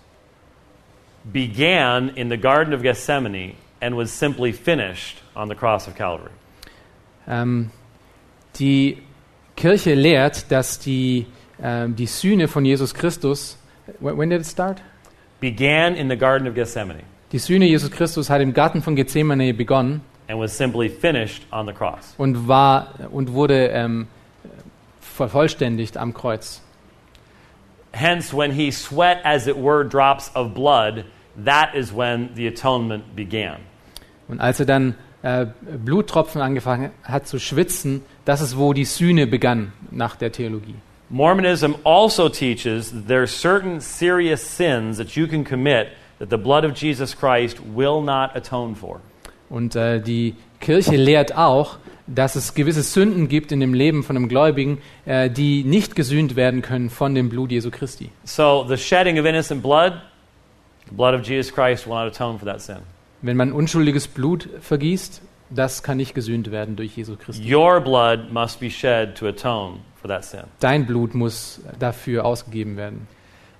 [1.33, 6.31] began in the Garden of Gethsemane and was simply finished on the cross of Calvary.
[7.27, 7.71] Ähm,
[8.59, 8.99] die
[9.57, 11.27] Kirche lehrt, dass die,
[11.63, 13.57] ähm, die Sühne von Jesus Christus,
[14.01, 14.81] when when did it start?
[15.41, 19.53] Began in the Garden of Gethsemane Die Sühne Jesus Christus hat im Garten von Gethsemane
[19.53, 22.15] begonnen and was simply finished on the cross.
[22.19, 24.09] und war und wurde ähm,
[25.01, 26.63] vervollständigt am Kreuz.
[27.93, 31.05] Hence, when he sweat, as it were, drops of blood,
[31.45, 33.57] that is when the atonement began.
[34.29, 35.47] Und als er dann äh,
[35.85, 40.75] Bluttropfen angefangen hat zu schwitzen, das ist, wo die Sühne begann nach der Theologie.
[41.11, 46.37] Mormonism also teaches that there are certain serious sins that you can commit that the
[46.37, 49.01] blood of Jesus Christ will not atone for.
[49.49, 54.17] Und äh, die Kirche lehrt auch, dass es gewisse Sünden gibt in dem Leben von
[54.17, 58.11] einem Gläubigen, äh, die nicht gesühnt werden können von dem Blut Jesu Christi.
[58.25, 59.95] So the shedding of innocent blood,
[60.89, 62.79] the blood of Jesus Christ will not atone for that sin.
[63.23, 65.21] Wenn man unschuldiges Blut vergießt,
[65.51, 67.55] das kann nicht gesühnt werden durch Jesu Christi.
[67.55, 70.45] Your blood must be shed to atone for that sin.
[70.61, 73.09] Dein Blut muss dafür ausgegeben werden.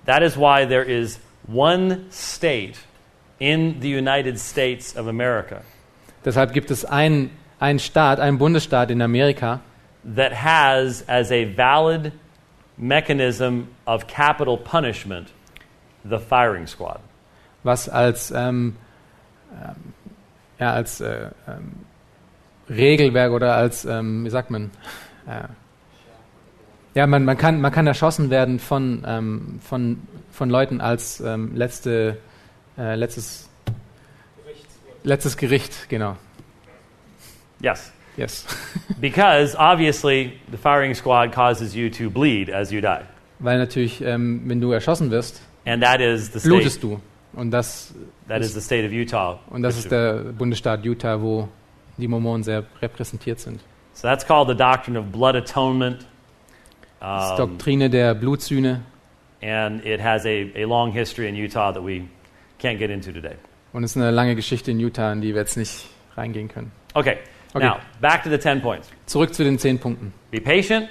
[0.05, 2.79] That is why there is one state
[3.39, 5.61] in the United States of America
[6.25, 9.61] Deshalb gibt es einen, einen Staat, einen Bundesstaat in Amerika,
[10.03, 12.11] that has as a valid
[12.77, 15.29] mechanism of capital punishment
[16.03, 16.99] the firing squad.
[17.63, 18.75] Was als, ähm,
[19.51, 19.93] ähm,
[20.59, 21.71] ja, als äh, ähm,
[22.69, 24.71] Regelwerk oder als, ähm, wie sagt man,
[25.27, 25.47] äh,
[26.95, 31.55] ja, man, man, kann, man kann erschossen werden von, ähm, von, von Leuten als ähm,
[31.55, 32.17] letzte,
[32.77, 33.49] äh, letztes,
[35.03, 36.17] letztes Gericht, genau.
[37.61, 37.91] Yes.
[38.17, 38.45] Yes.
[38.99, 43.01] Because obviously the firing squad causes you to bleed as you die.
[43.39, 47.01] Weil natürlich, ähm, wenn du erschossen wirst, And that is the blutest state, du.
[47.33, 47.93] Und das,
[48.27, 49.39] that is the state of Utah.
[49.49, 51.47] und das ist der Bundesstaat Utah, wo
[51.97, 53.61] die Mormonen sehr repräsentiert sind.
[53.93, 56.05] So that's called the doctrine of blood atonement.
[56.99, 58.81] Das ist Doktrine der Blutsühne.
[59.41, 62.01] and it has a, a long history in Utah that we
[62.59, 63.35] can't get into today.
[63.71, 65.87] Und es ist eine lange Geschichte in Utah, in die wir jetzt nicht
[66.17, 66.71] reingehen können.
[66.95, 67.17] Okay,
[67.55, 67.65] Okay.
[67.65, 68.89] now back to the 10 points.
[69.05, 70.13] Zurück zu den zehn Punkten.
[70.31, 70.89] Be patient,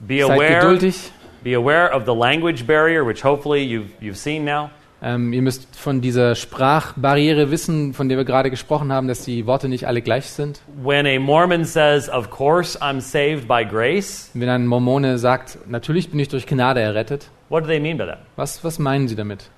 [0.00, 1.10] be Seid aware, geduldig.
[1.42, 4.70] be aware of the language barrier, which hopefully you've, you've seen now.
[5.04, 9.46] Ähm, ihr müsst von dieser Sprachbarriere wissen, von der wir gerade gesprochen haben, dass die
[9.46, 10.60] Worte nicht alle gleich sind.
[10.80, 16.10] When a Mormon says, Of course I'm saved by grace, Wenn ein Mormone sagt, natürlich
[16.10, 18.18] bin ich durch Gnade errettet, what do they mean by that?
[18.36, 19.50] was, was meinen sie damit?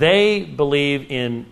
[0.00, 1.44] They believe in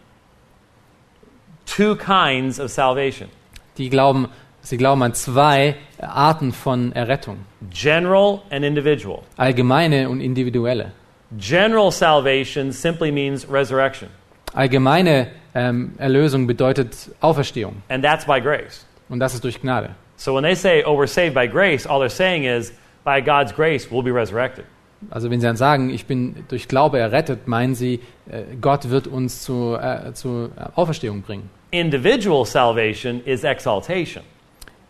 [1.67, 3.29] two kinds of salvation
[3.77, 4.29] Die glauben,
[4.63, 7.41] sie glauben an zwei Arten von Errettung.
[7.71, 9.21] general and individual.
[9.37, 10.93] Allgemeine und individuelle.
[11.39, 14.09] General salvation simply means resurrection,
[14.55, 17.83] Allgemeine ähm, Erlösung bedeutet Auferstehung.
[17.89, 18.85] and that's by grace.
[19.09, 19.91] Und das ist durch Gnade.
[20.17, 22.73] So when they say, Oh, we're saved by grace, all they're saying is,
[23.05, 24.65] By God's grace, we'll be resurrected.
[25.11, 29.07] Also wenn sie dann sagen, ich bin durch Glaube errettet, meinen sie, äh, Gott wird
[29.07, 31.51] uns zu, äh, zu Auferstehung bringen.
[31.71, 34.23] Individual salvation is exaltation,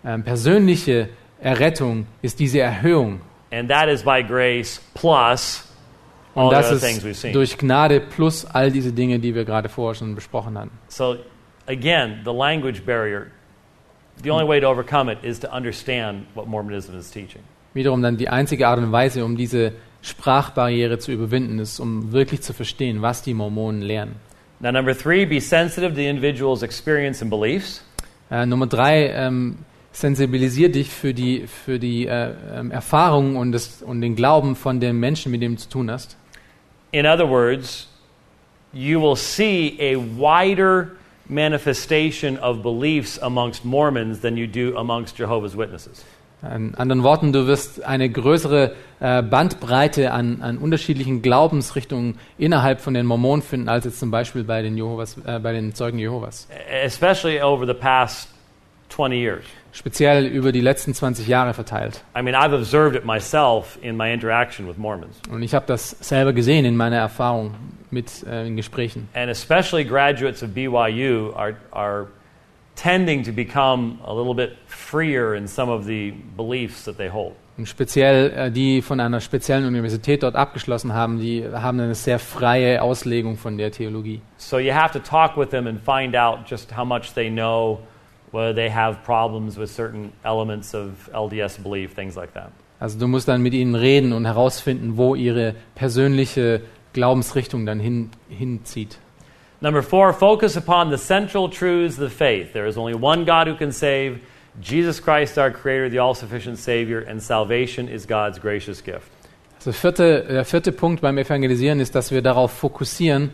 [0.04, 1.08] Ähm, persönliche
[1.40, 3.20] Errettung ist diese Erhöhung.
[3.50, 5.65] and that is by grace plus
[6.36, 10.58] Und das ist durch Gnade plus all diese Dinge, die wir gerade vorher schon besprochen
[10.58, 10.70] haben.
[10.88, 11.16] So,
[11.66, 13.28] again, the language barrier,
[14.22, 17.40] the only way to overcome it is to understand what Mormonism is teaching.
[17.72, 19.72] Wiederum dann die einzige Art und Weise, um diese
[20.02, 24.16] Sprachbarriere zu überwinden, ist, um wirklich zu verstehen, was die Mormonen lehren.
[24.60, 27.82] Now, number three, be sensitive to the individual's experience and beliefs.
[28.30, 29.56] Äh, Nummer drei, ähm,
[29.92, 34.80] sensibilisier dich für die, für die äh, ähm, Erfahrungen und, das, und den Glauben von
[34.80, 36.18] den Menschen, mit denen du zu tun hast.
[36.96, 37.88] In other words,
[38.72, 40.96] you will see a wider
[41.28, 46.06] manifestation of beliefs amongst Mormons than you do amongst Jehovah's Witnesses.
[46.42, 52.94] In anderen Worten, du wirst eine größere äh, Bandbreite an, an unterschiedlichen Glaubensrichtungen innerhalb von
[52.94, 56.48] den Mormonen finden, als jetzt zum Beispiel bei den, Jehovas, äh, bei den Zeugen Jehovas.
[56.82, 58.30] especially over the past
[58.96, 59.44] 20 years.
[59.72, 62.02] Speziell über die letzten 20 Jahre verteilt.
[62.16, 65.20] I mean, I've observed it myself in my interaction with Mormons.
[65.30, 67.54] Und ich habe das selber gesehen in meiner Erfahrung
[67.90, 69.08] mit äh, in Gesprächen.
[69.14, 72.06] And especially graduates of BYU are, are
[72.74, 77.34] tending to become a little bit freer in some of the beliefs that they hold.
[77.58, 82.18] Und speziell äh, die von einer speziellen Universität dort abgeschlossen haben, die haben eine sehr
[82.18, 84.20] freie Auslegung von der Theologie.
[84.36, 87.80] So you have to talk with them and find out just how much they know,
[88.36, 92.50] whether they have problems with certain elements of LDS belief, things like that.
[92.78, 96.60] Also du musst dann mit ihnen reden und herausfinden, wo ihre persönliche
[96.92, 98.98] Glaubensrichtung dann hin, hinzieht.
[99.62, 102.52] Number four, focus upon the central truths of the faith.
[102.52, 104.20] There is only one God who can save,
[104.60, 109.10] Jesus Christ, our Creator, the all sufficient Savior, and salvation is God's gracious gift.
[109.58, 113.30] Also vierte, der vierte Punkt beim Evangelisieren ist, dass wir darauf fokussieren,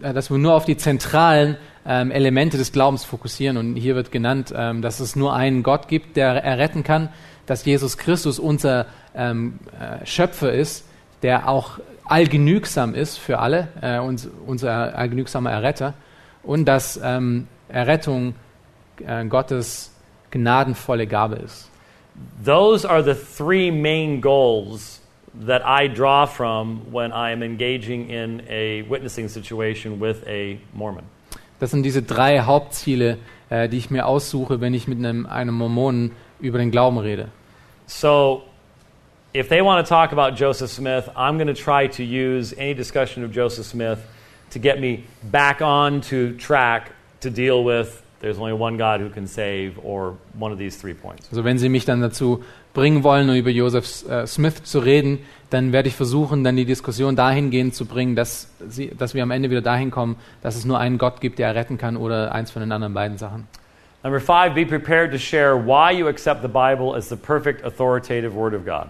[0.00, 1.56] dass wir nur auf die zentralen
[1.86, 3.56] ähm, Elemente des Glaubens fokussieren.
[3.56, 7.08] Und hier wird genannt, ähm, dass es nur einen Gott gibt, der erretten kann,
[7.46, 10.86] dass Jesus Christus unser ähm, äh, Schöpfer ist,
[11.22, 15.94] der auch allgenügsam ist für alle, äh, uns, unser allgenügsamer Erretter.
[16.42, 18.34] Und dass ähm, Errettung
[19.06, 19.92] äh, Gottes
[20.30, 21.70] gnadenvolle Gabe ist.
[22.44, 25.00] Those are the three main goals
[25.46, 31.04] that I draw from when I am engaging in a witnessing situation with a Mormon.
[31.58, 33.18] Das sind diese drei Hauptziele,
[33.48, 37.28] äh, die ich mir aussuche, wenn ich mit einem, einem Mormonen über den Glauben rede.
[37.86, 38.42] So,
[39.34, 42.74] if they want to talk about Joseph Smith, I'm going to try to use any
[42.74, 43.98] discussion of Joseph Smith
[44.50, 49.10] to get me back on to track to deal with there's only one God who
[49.10, 51.28] can save or one of these three points.
[51.30, 52.42] Also wenn Sie mich dann dazu
[52.74, 56.64] bringen wollen, um über Joseph äh, Smith zu reden, dann werde ich versuchen, dann die
[56.64, 60.64] Diskussion dahingehend zu bringen, dass, sie, dass wir am Ende wieder dahin kommen, dass es
[60.64, 63.46] nur einen Gott gibt, der retten kann oder eins von den anderen beiden Sachen.
[64.02, 68.34] Number five, be prepared to share why you accept the Bible as the perfect authoritative
[68.34, 68.88] Word of God.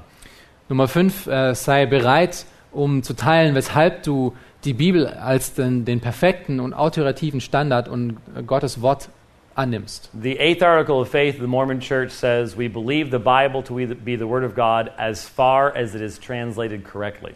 [0.69, 6.01] Nummer fünf, äh, sei bereit, um zu teilen, weshalb du die Bibel als den, den
[6.01, 8.17] perfekten und autorativen Standard und
[8.47, 9.11] Gottes Wort
[9.57, 10.11] annimmst.
[10.21, 13.75] The eighth article of faith of the Mormon Church says we believe the Bible to
[13.75, 17.33] be the- Word of God as far as it is translated correctly.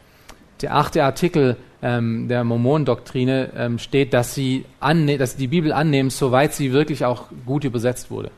[0.63, 6.11] Der achte Artikel ähm, der Mormonendoktrine ähm, steht, dass sie, dass sie die Bibel annehmen,
[6.11, 8.31] soweit sie wirklich auch gut übersetzt wurde.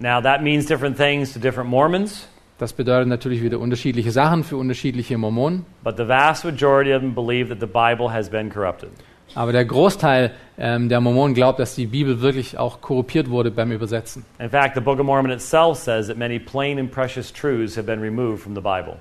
[0.00, 2.26] Now, that means different things to different Mormons,
[2.58, 5.64] Das bedeutet natürlich wieder unterschiedliche Sachen für unterschiedliche Mormonen.
[5.84, 8.90] but the vast majority of them believe that the Bible has been corrupted.
[9.34, 13.72] Aber der Großteil ähm, der Mormonen glaubt, dass die Bibel wirklich auch korruptiert wurde beim
[13.72, 14.24] Übersetzen.
[14.38, 17.86] In fact, the Book of Mormon itself says that many plain and precious truths have
[17.86, 18.96] been removed from the Bible.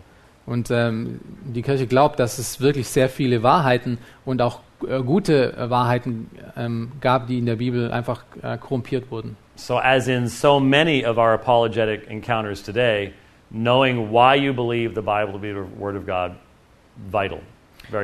[0.45, 5.53] Und ähm, die Kirche glaubt, dass es wirklich sehr viele Wahrheiten und auch äh, gute
[5.53, 9.37] äh, Wahrheiten ähm, gab, die in der Bibel einfach äh, korrumpiert wurden.
[9.55, 13.13] So, as in so many of our apologetic encounters today,
[13.51, 16.35] knowing why you believe the Bible to be the Word of God,
[17.11, 17.39] vital,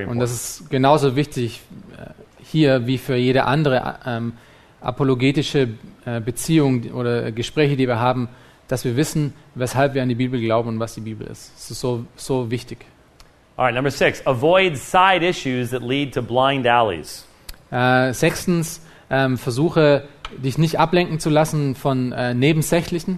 [0.08, 1.62] Und das ist genauso wichtig
[1.98, 2.12] äh,
[2.44, 4.34] hier wie für jede andere ähm,
[4.82, 5.70] apologetische
[6.06, 8.30] äh, Beziehung oder Gespräche, die wir haben,
[8.68, 11.52] dass wir wissen, weshalb wir an die Bibel glauben und was die Bibel ist.
[11.56, 12.86] Das ist so, so wichtig.
[13.58, 17.26] All right, number six, avoid side issues that lead to blind alleys.
[17.72, 23.18] Äh, sechstens, ähm, versuche dich nicht ablenken zu lassen von äh, Nebensächlichen.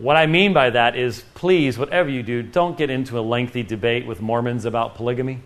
[0.00, 3.64] What I mean by that is, please, whatever you do, don't get into a lengthy
[3.64, 5.40] debate with Mormons about polygamy.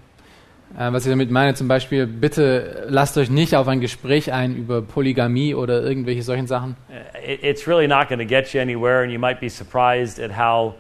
[0.78, 4.54] Äh, was ich damit meine, zum Beispiel, bitte lasst euch nicht auf ein Gespräch ein
[4.56, 6.76] über Polygamie oder irgendwelche solchen Sachen.
[6.90, 10.20] Uh, It, it's really not going to get you anywhere, and you might be surprised
[10.20, 10.74] at how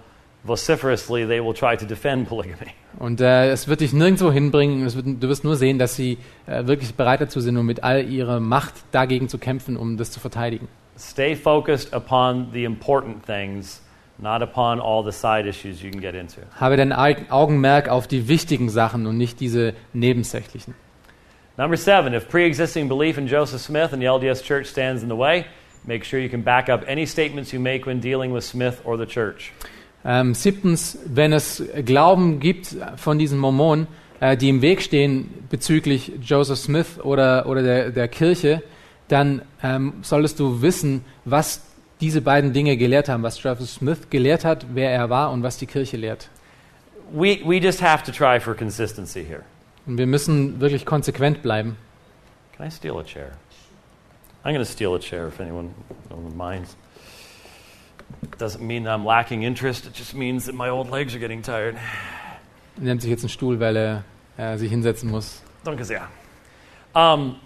[0.44, 2.72] vociferously they will try to defend polygamy.
[2.98, 4.84] Und äh, es wird dich nirgendwo hinbringen.
[4.94, 8.04] Wird, du wirst nur sehen, dass sie äh, wirklich bereit dazu sind, um mit all
[8.04, 10.68] ihrer Macht dagegen zu kämpfen, um das zu verteidigen.
[10.96, 13.80] Stay focused upon the important things,
[14.18, 16.40] not upon all the side issues you can get into.
[16.60, 20.74] Habe dein Au- Augenmerk auf die wichtigen Sachen und nicht diese nebensächlichen.
[21.56, 25.08] Number seven, if pre existing belief in Joseph Smith and the LDS Church stands in
[25.08, 25.44] the way,
[25.84, 28.96] make sure you can back up any statements you make when dealing with Smith or
[28.98, 29.52] the church.
[30.04, 33.86] Ähm, siebtens, wenn es Glauben gibt von diesen Mormonen,
[34.20, 38.62] äh, die im Weg stehen bezüglich Joseph Smith oder, oder der, der Kirche,
[39.12, 41.62] dann ähm, solltest du wissen, was
[42.00, 45.58] diese beiden Dinge gelehrt haben, was Joseph Smith gelehrt hat, wer er war und was
[45.58, 46.28] die Kirche lehrt.
[47.12, 49.42] We, we just have to try for consistency here.
[49.86, 51.76] Und wir müssen wirklich konsequent bleiben.
[52.56, 53.32] Can I steal a chair?
[54.44, 55.70] I'm going to steal a chair if anyone,
[56.10, 56.76] no one minds.
[58.38, 61.76] Doesn't mean I'm lacking interest, it just means that my old legs are getting tired.
[62.76, 64.04] Er nimmt sich jetzt einen Stuhl, weil er
[64.38, 65.42] äh, sich hinsetzen muss.
[65.64, 66.08] Danke sehr.
[66.94, 67.36] Um,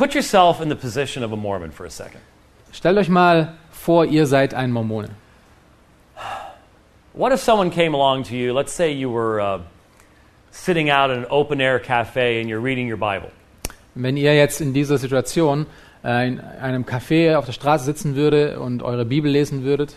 [0.00, 2.22] put yourself in the position of a Mormon for a second.
[2.72, 5.10] Stellt euch mal vor, ihr seid ein Mormone.
[7.12, 9.60] What if someone came along to you, let's say you were uh,
[10.52, 13.30] sitting out in an open air cafe and you're reading your Bible.
[13.94, 15.66] Wenn ihr jetzt in dieser Situation
[16.02, 19.96] äh, in einem Café auf der Straße sitzen würde und eure Bibel lesen würdet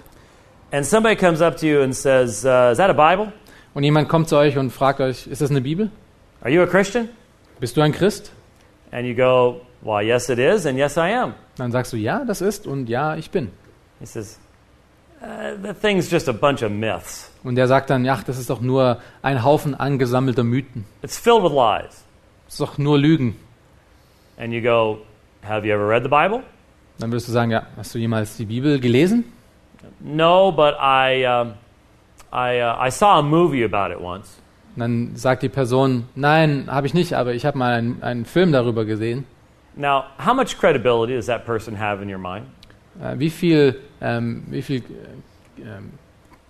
[0.71, 3.31] And somebody comes up to you and says, uh, Is that a Bible?
[3.73, 5.91] und jemand kommt zu euch und fragt euch, ist das eine Bibel?
[6.41, 7.07] Are you a Christian?
[7.61, 8.33] Bist du ein Christ?
[8.91, 11.33] And you go, Why, yes, it is, and yes, I am.
[11.57, 13.51] Dann sagst du, ja, das ist und ja, ich bin.
[13.99, 14.39] He says,
[15.21, 17.29] uh, The thing's just a bunch of myths.
[17.43, 20.85] Und der sagt dann, ja, das ist doch nur ein Haufen angesammelter Mythen.
[21.01, 22.03] It's filled with lies.
[22.45, 23.35] Das ist doch nur Lügen.
[24.37, 24.99] And you go,
[25.47, 26.43] Have you ever read the Bible?
[26.99, 29.25] Dann würdest du sagen, ja, hast du jemals die Bibel gelesen?
[29.99, 31.53] No, but I, um,
[32.31, 34.37] I, uh, I saw a movie about it once.
[34.75, 38.25] Und dann sagt die Person, nein, habe ich nicht, aber ich habe mal einen, einen
[38.25, 39.25] Film darüber gesehen.
[39.75, 42.45] Now, how much credibility does that person have in your mind?
[43.01, 44.81] Äh, wie viel, ähm, wie viel
[45.57, 45.93] äh, ähm,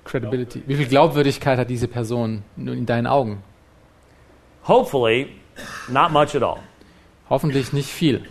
[0.03, 3.41] Credibility, wie viel Glaubwürdigkeit hat diese Person in deinen Augen?
[4.67, 5.29] Hopefully,
[5.89, 6.59] not much at all.
[7.29, 8.21] Hoffentlich nicht viel.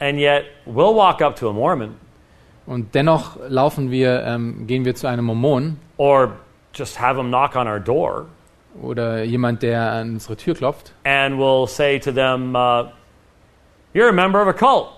[0.00, 1.94] And yet, we'll walk up to a Mormon
[2.66, 6.32] Und dennoch laufen wir, ähm, gehen wir zu einem Mormon or
[6.74, 8.26] just have them knock on our door
[8.82, 10.92] oder jemand, der an unsere Tür klopft.
[11.04, 12.86] and we'll say to them, uh,
[13.94, 14.88] You're a member of a cult.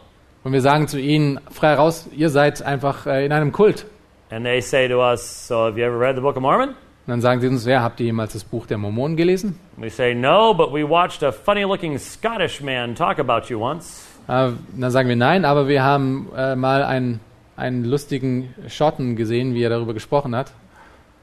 [0.43, 3.85] Und wir sagen zu ihnen frei raus, ihr seid einfach äh, in einem Kult.
[4.31, 6.71] And they say to us, So have you ever read the Book of Mormon?
[6.71, 6.77] Und
[7.07, 9.61] dann sagen sie uns, wer habt ihr jemals das Buch der Mormonen gelesen?
[9.77, 14.07] We say, No, but we watched a funny looking Scottish man talk about you once.
[14.29, 17.21] Äh, dann sagen wir nein, aber wir haben äh, mal einen,
[17.55, 20.53] einen lustigen Schotten gesehen, wie er darüber gesprochen hat.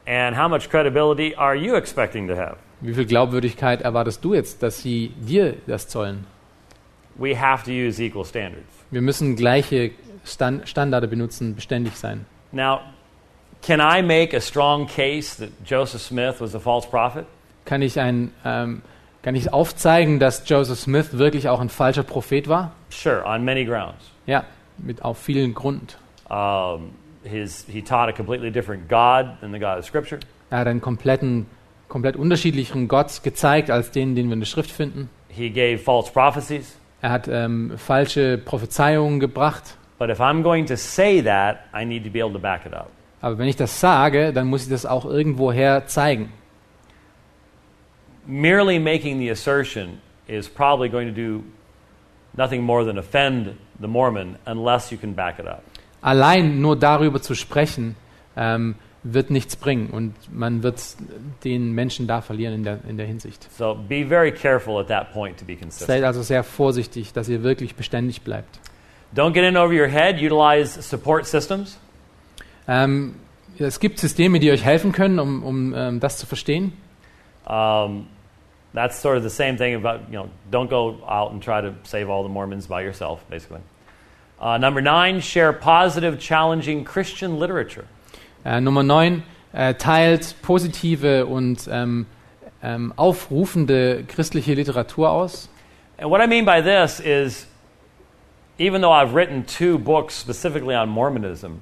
[0.06, 2.58] And how much credibility are you expecting to have?
[2.82, 6.28] Wie viel Glaubwürdigkeit erwartest du jetzt, dass sie dir das zollen?
[7.16, 8.68] We have to use equal standards.
[8.92, 9.92] Wir müssen gleiche
[10.26, 12.26] Stan Standarde benutzen, beständig sein.
[12.52, 12.80] Now,
[13.62, 17.26] can I make a strong case that Joseph Smith was a false prophet?
[17.66, 18.82] Kann ich, ein, ähm,
[19.22, 22.72] kann ich aufzeigen, dass Joseph Smith wirklich auch ein falscher Prophet war?
[22.90, 24.12] Sure, on many grounds.
[24.26, 24.44] Ja,
[24.78, 25.88] mit auf vielen Gründen.
[26.30, 26.92] Um,
[27.24, 30.20] his, he taught a completely different God than the God of Scripture.
[30.50, 31.46] Er hat einen kompletten,
[31.88, 35.10] komplett unterschiedlichen Gott gezeigt als den, den wir in der Schrift finden.
[35.30, 36.78] He gave false prophecies.
[37.04, 39.76] Er hat ähm, falsche Prophezeiungen gebracht.
[40.00, 42.74] But if I'm going to say that, I need to be able to back it
[42.74, 42.88] up.
[43.20, 46.32] Aber wenn ich das sage, dann muss ich das auch irgendwoher zeigen.
[48.26, 51.44] Merely making the assertion is probably going to do
[52.38, 55.62] nothing more than offend the Mormon unless you can back it up.
[56.02, 57.98] Allein nur darüber zu sprechen,
[58.38, 60.82] ähm, wird nichts bringen und man wird
[61.44, 63.48] den Menschen da verlieren in der, in der Hinsicht.
[63.58, 65.88] So be very careful at that point to be consistent.
[65.88, 68.60] Seid also sehr vorsichtig, dass ihr wirklich beständig bleibt.
[69.16, 70.16] Don't get in over your head.
[70.22, 71.78] Utilize support systems.
[72.68, 73.16] Ähm,
[73.60, 76.74] es gibt Systeme, die euch helfen können, um, um ähm, das zu verstehen.
[77.46, 78.08] Um,
[78.74, 81.74] that's sort of the same thing about, you know, don't go out and try to
[81.84, 83.62] save all the Mormons by yourself, basically.
[84.40, 87.86] Uh, number nine, share positive, challenging Christian literature.
[88.46, 89.24] Äh, Nummer 9,
[89.54, 92.06] äh, teilt positive und ähm,
[92.62, 95.50] ähm, aufrufende christliche Literatur aus.
[95.98, 97.48] And what I mean by this is,
[98.58, 101.60] even though I've written two books specifically on Mormonism,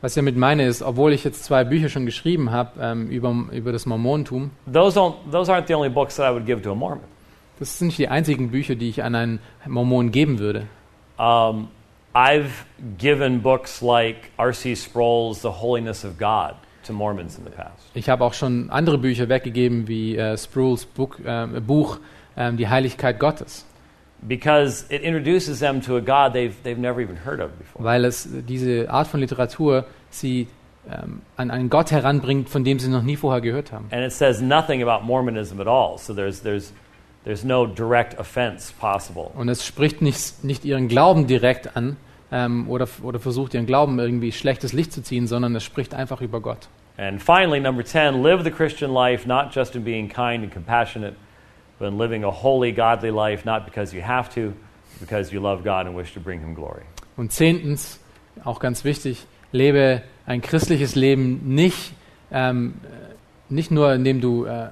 [0.00, 3.34] Was ich damit meine ist, obwohl ich jetzt zwei Bücher schon geschrieben habe ähm, über,
[3.50, 6.70] über das Mormonentum, those, don't, those aren't the only books that I would give to
[6.70, 7.00] a Mormon.
[7.58, 10.66] das sind nicht die einzigen Bücher, die ich an einen Mormon geben würde.
[11.18, 11.68] Um,
[12.18, 12.64] I've
[12.98, 14.74] given books like R.C.
[14.74, 17.84] Sproul's The Holiness of God to Mormons in the past.
[17.94, 22.00] Ich habe auch schon andere Bücher weggegeben, wie äh, Sprouls Buch, äh, Buch
[22.36, 23.64] ähm, Die Heiligkeit Gottes,
[24.26, 27.84] because it introduces them to a God they've, they've never even heard of before.
[27.84, 30.48] weil es diese Art von Literatur sie
[30.90, 33.86] ähm, an einen Gott heranbringt, von dem sie noch nie vorher gehört haben.
[33.92, 36.72] And it says nothing about Mormonism at all, so there's, there's,
[37.22, 39.30] there's no direct offense possible.
[39.36, 41.96] Und es spricht nicht, nicht ihren Glauben direkt an
[42.30, 46.20] ähm, oder, oder versucht ihren Glauben irgendwie schlechtes Licht zu ziehen, sondern es spricht einfach
[46.20, 46.68] über Gott.
[46.96, 51.14] And finally, number 10, live the Christian life not just in being kind and compassionate,
[51.78, 54.52] but in living a holy, godly life, not because you have to,
[54.98, 56.82] because you love God and wish to bring Him glory.
[57.16, 58.00] Und zehntens,
[58.44, 61.92] auch ganz wichtig, lebe ein christliches Leben nicht,
[62.32, 63.14] ähm, äh,
[63.52, 64.68] nicht nur indem du äh,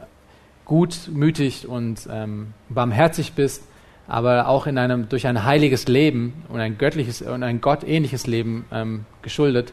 [0.65, 3.63] gutmütig und ähm, barmherzig bist,
[4.09, 8.65] aber auch in einem, durch ein heiliges Leben und ein göttliches und ein gottähnliches Leben
[8.73, 9.73] ähm, geschuldet.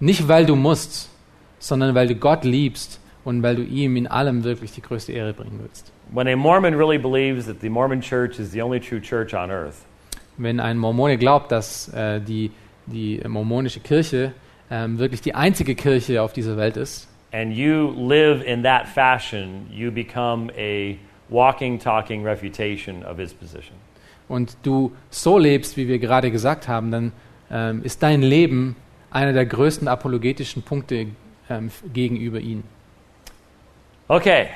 [0.00, 1.10] Nicht weil du musst,
[1.58, 5.32] sondern weil du Gott liebst und weil du ihm in allem wirklich die größte Ehre
[5.32, 5.92] bringen willst.
[6.10, 9.50] When a Mormon really believes that the Mormon church is the only true church on
[9.50, 9.76] earth,
[10.36, 12.50] Wenn ein Mormone glaubt, dass äh, die,
[12.86, 14.32] die mormonische Kirche
[14.70, 19.66] ähm, wirklich die einzige Kirche auf dieser Welt ist, and you live in that fashion,
[19.70, 20.98] you become a
[21.32, 23.76] walking, talking refutation of his position.
[24.32, 27.12] und du so lebst, wie wir gerade gesagt haben, dann
[27.50, 28.76] ähm, ist dein Leben
[29.10, 31.08] einer der größten apologetischen Punkte
[31.50, 32.64] ähm, gegenüber ihm.
[34.08, 34.48] Okay.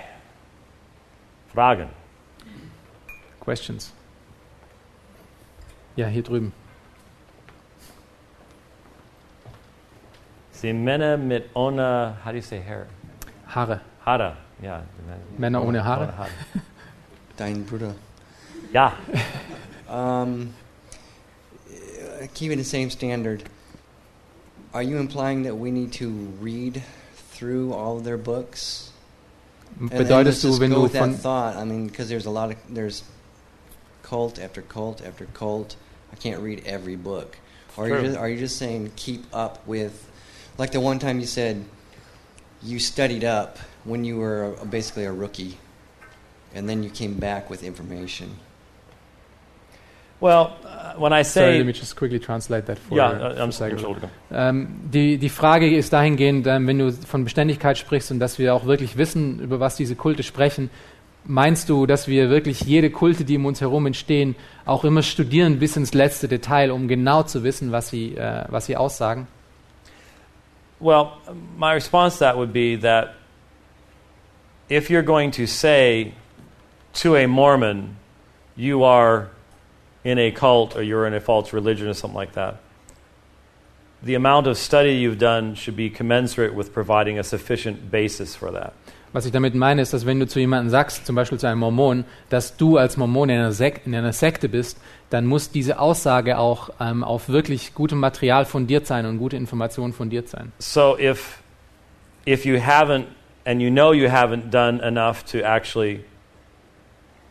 [1.52, 1.88] Fragen.
[3.40, 3.92] Questions?
[5.94, 6.52] Ja, hier drüben.
[10.52, 12.86] Sie Männer mit ohne, how do you say hair?
[13.46, 13.82] Haare.
[14.06, 14.45] Haare.
[14.62, 14.82] Ja.
[15.38, 16.28] Männer ohne Haare?
[17.36, 17.94] Dein Bruder.
[18.72, 18.92] Ja.
[19.88, 20.52] Um,
[22.34, 23.44] keeping the same standard,
[24.74, 26.08] are you implying that we need to
[26.40, 26.82] read
[27.14, 28.90] through all of their books?
[29.78, 31.54] And- and let's du, just wenn go du with that von thought?
[31.56, 33.04] I mean, because there's a lot of there's
[34.02, 35.76] cult after cult after cult.
[36.12, 37.38] I can't read every book.
[37.76, 40.10] Or are you, just, are you just saying keep up with,
[40.58, 41.64] like the one time you said
[42.60, 45.56] you studied up when you were basically a rookie,
[46.54, 48.28] and then you came back with information.
[50.18, 53.40] Well, uh, when I Sorry, say let me just quickly translate that for, äh, for
[53.40, 53.76] I'm Sagel.
[53.76, 54.10] Entschuldigung.
[54.32, 58.54] Ähm, die, die Frage ist dahingehend, ähm, wenn du von Beständigkeit sprichst und dass wir
[58.54, 60.70] auch wirklich wissen, über was diese Kulte sprechen,
[61.24, 65.58] meinst du, dass wir wirklich jede Kulte, die um uns herum entstehen, auch immer studieren
[65.58, 69.26] bis ins letzte Detail, um genau zu wissen, was sie, äh, was sie aussagen?
[70.80, 71.08] Well,
[71.58, 73.14] my response to that would be that
[74.68, 76.14] if you're going to say
[76.94, 77.96] to a Mormon,
[78.56, 79.30] you are
[80.04, 82.56] in a cult or you're in a false religion or something like that,
[84.02, 88.52] the amount of study you've done should be commensurate with providing a sufficient basis for
[88.52, 88.72] that.
[89.12, 91.60] Was ich damit meine, ist, dass wenn du zu jemandem sagst, zum Beispiel zu einem
[91.60, 95.78] Mormon, dass du als Mormon in einer, Sek in einer Sekte bist, dann muss diese
[95.78, 100.52] Aussage auch ähm, auf wirklich gutem Material fundiert sein und gute Informationen fundiert sein.
[100.58, 101.38] So if
[102.26, 103.06] if you haven't
[103.46, 106.04] and you know you haven't done enough to actually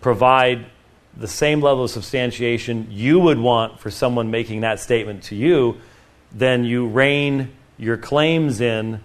[0.02, 0.66] provide
[1.18, 5.76] the same level of substantiation you would want for someone making that statement to you,
[6.32, 9.02] then you rein your claims in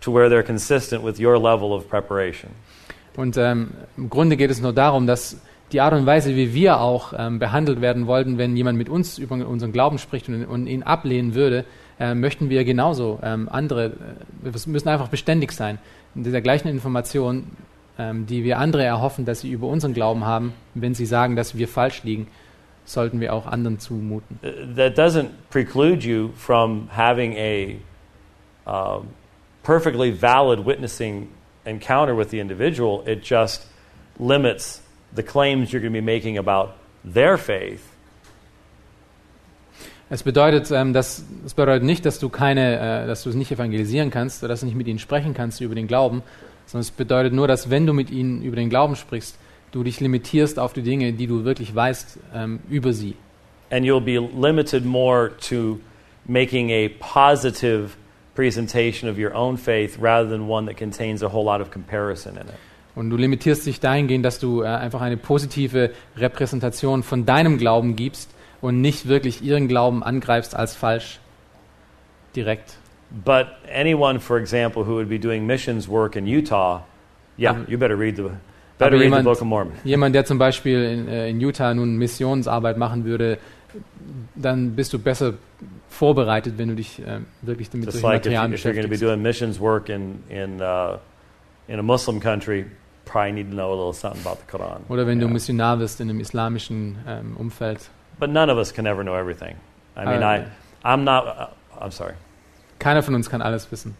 [0.00, 2.50] to where they're consistent with your level of preparation.
[3.16, 5.38] Und ähm, im Grunde geht es nur darum, dass
[5.72, 9.18] die Art und Weise, wie wir auch ähm, behandelt werden wollten, wenn jemand mit uns
[9.18, 11.64] über unseren Glauben spricht und, und ihn ablehnen würde,
[11.98, 13.90] äh, möchten wir genauso ähm, andere, äh,
[14.42, 15.78] wir müssen einfach beständig sein.
[16.14, 17.46] In dieser gleichen Information,
[17.98, 21.56] ähm, die wir andere erhoffen, dass sie über unseren Glauben haben, wenn sie sagen, dass
[21.56, 22.28] wir falsch liegen,
[22.84, 24.38] sollten wir auch anderen zumuten.
[24.42, 27.76] Uh, That doesn't preclude you from having a
[28.66, 29.08] um,
[29.62, 31.28] perfectly valid witnessing
[31.64, 33.02] encounter with the individual.
[33.06, 33.66] It just
[34.18, 34.82] limits
[35.14, 36.74] the claims you're going to be making about
[37.04, 37.95] their faith
[40.08, 43.50] Es bedeutet, ähm, dass, es bedeutet nicht, dass du keine, äh, dass du es nicht
[43.50, 46.22] evangelisieren kannst oder dass du nicht mit ihnen sprechen kannst über den Glauben,
[46.66, 49.36] sondern es bedeutet nur, dass wenn du mit ihnen über den Glauben sprichst,
[49.72, 53.16] du dich limitierst auf die Dinge, die du wirklich weißt ähm, über sie.
[53.70, 55.80] and you'll be limited more to
[56.26, 57.96] making a positive
[58.34, 62.36] presentation of your own faith rather than one that contains a whole lot of comparison
[62.36, 62.54] in it.
[62.94, 67.94] Und du limitierst dich dahingehend, dass du äh, einfach eine positive Repräsentation von deinem Glauben
[67.94, 68.30] gibst
[68.60, 71.20] und nicht wirklich ihren Glauben angreifst als falsch
[72.34, 72.76] direkt.
[73.24, 76.84] But anyone, for example, who would be doing missions work in Utah,
[77.38, 78.30] yeah, Aber- you better read the
[78.78, 79.72] better read the jemand- Book of Mormon.
[79.84, 83.38] Jemand, der zum Beispiel in, äh, in Utah nun Missionsarbeit machen würde,
[84.34, 85.34] dann bist du besser
[85.88, 88.82] vorbereitet, wenn du dich äh, wirklich mit Just like if, you, Materialien if you're going
[88.84, 90.98] to be doing missions work in in uh,
[91.68, 92.66] in a Muslim country,
[93.04, 94.80] probably need to know a little something about the Quran.
[94.88, 95.32] Oder wenn du Yeah.
[95.32, 97.88] Missionar wirst in einem islamischen ähm, Umfeld.
[98.18, 99.56] But none of us can ever know everything.
[99.96, 100.44] I mean, Uh, I
[100.84, 101.26] I'm not.
[101.26, 101.46] Uh,
[101.80, 102.14] I'm sorry.
[102.78, 103.94] Keiner von uns kann alles wissen.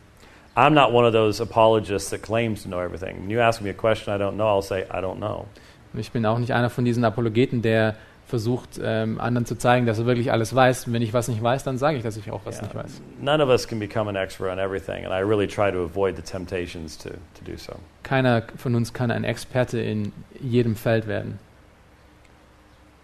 [0.56, 3.20] I'm not one of those apologists that claims to know everything.
[3.22, 5.46] When you ask me a question I don't know, I'll say I don't know.
[5.94, 7.94] Ich bin auch nicht einer von diesen Apologeten, der
[8.26, 10.86] versucht, ähm, anderen zu zeigen, dass er wirklich alles weiß.
[10.88, 12.64] Und wenn ich was nicht weiß, dann sage ich, dass ich auch was Yeah.
[12.64, 13.00] nicht weiß.
[13.20, 16.16] None of us can become an expert on everything, and I really try to avoid
[16.16, 17.74] the temptations to, to do so.
[18.02, 21.38] Keiner von uns kann ein Experte in jedem Feld werden.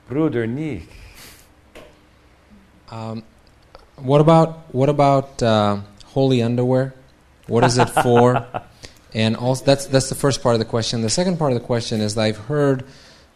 [0.09, 0.89] Bruder Nick.
[2.91, 3.23] Um,
[3.97, 6.95] what about what about uh, holy underwear?
[7.47, 8.47] What is it for?
[9.15, 11.03] and also, that's that's the first part of the question.
[11.03, 12.85] The second part of the question is I've heard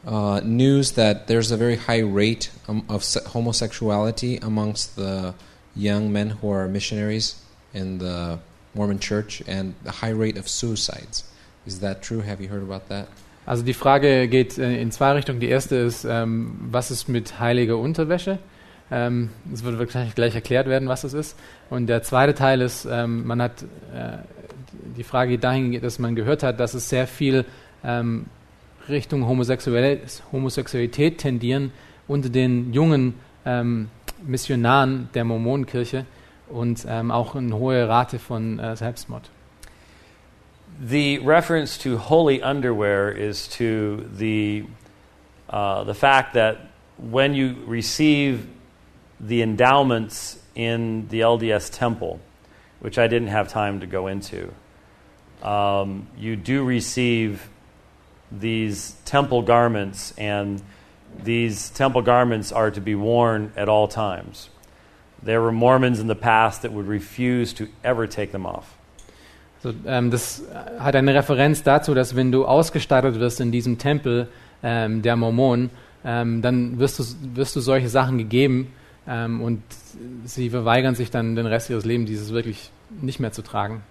[0.07, 5.35] uh, news that there's a very high rate um, of se- homosexuality amongst the
[5.75, 7.43] young men who are missionaries
[7.75, 8.39] in the
[8.75, 11.25] Mormon Church, and the high rate of suicides.
[11.67, 12.21] Is that true?
[12.21, 13.09] Have you heard about that?
[13.47, 15.41] Also die Frage geht äh, in zwei Richtungen.
[15.41, 18.39] Die erste ist, ähm, was ist mit heiliger Unterwäsche?
[18.91, 21.39] Ähm, Es wird wahrscheinlich gleich erklärt werden, was das ist.
[21.71, 23.63] Und der zweite Teil ist, ähm, man hat
[23.95, 24.19] äh,
[24.97, 27.45] die Frage geht dahin, dass man gehört hat, dass es sehr viel
[27.85, 28.27] ähm,
[28.89, 31.73] Richtung Homosexualität tendieren
[32.09, 33.89] unter den jungen ähm,
[34.25, 36.07] Missionaren der Mormonenkirche
[36.49, 39.31] und ähm, auch eine hohe Rate von äh, Selbstmord.
[40.79, 44.67] The reference to holy underwear is to the,
[45.49, 46.69] uh, the fact that
[46.99, 48.47] when you receive
[49.19, 52.21] the endowments in the LDS temple,
[52.81, 54.53] which I didn't have time to go into,
[55.43, 57.49] um, you do receive
[58.31, 60.61] these temple garments, and
[61.23, 64.51] these temple garments are to be worn at all times.
[65.23, 68.76] There were Mormons in the past that would refuse to ever take them off.
[69.63, 70.43] So, ähm, das
[70.79, 74.29] hat eine Referenz dazu, dass wenn du ausgestattet wirst in diesem Tempel
[74.63, 75.71] ähm, der Mormonen,
[76.05, 77.05] ähm, dann wirst du,
[77.35, 78.73] wirst du solche Sachen gegeben
[79.09, 79.63] ähm, und
[80.25, 83.83] sie verweigern sich dann den Rest ihres Lebens, dieses wirklich nicht mehr zu tragen.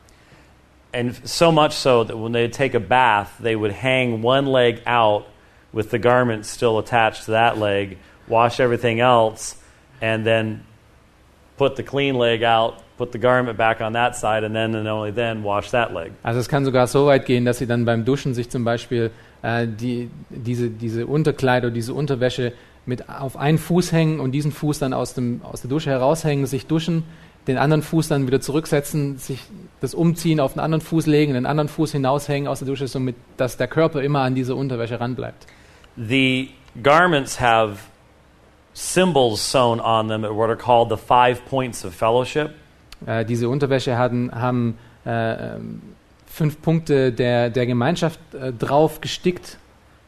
[0.93, 4.81] And so much so that when they'd take a bath, they would hang one leg
[4.87, 5.25] out
[5.73, 7.97] with the garment still attached to that leg
[8.27, 9.55] wash everything else,
[10.01, 10.65] and then
[11.57, 14.87] put the clean leg out, put the garment back on that side, and then and
[14.87, 16.11] only then wash that leg.
[16.23, 19.11] Also es kann sogar so weit gehen, dass sie dann beim Duschen sich zum Beispiel
[19.41, 22.53] äh, die, diese, diese Unterkleidung, diese Unterwäsche
[22.85, 26.45] mit auf einen Fuß hängen und diesen Fuß dann aus, dem, aus der Dusche heraushängen,
[26.45, 27.03] sich duschen,
[27.47, 29.39] den anderen Fuß dann wieder zurücksetzen, sich
[29.81, 33.15] das umziehen, auf den anderen Fuß legen, den anderen Fuß hinaushängen aus der Dusche, somit
[33.37, 35.45] dass der Körper immer an diese Unterwäsche ranbleibt.
[35.95, 36.49] The
[36.81, 37.77] garments have
[38.73, 42.51] symbols sewn on them, what are called the five points of fellowship.
[43.05, 45.57] Äh, diese Unterwäsche hatten, haben äh,
[46.25, 49.57] fünf Punkte der, der Gemeinschaft äh, drauf gestickt.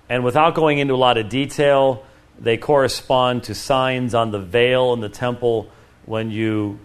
[0.10, 2.00] And without going into a lot of detail,
[2.44, 5.66] they correspond to signs on the veil in the temple
[6.06, 6.78] when you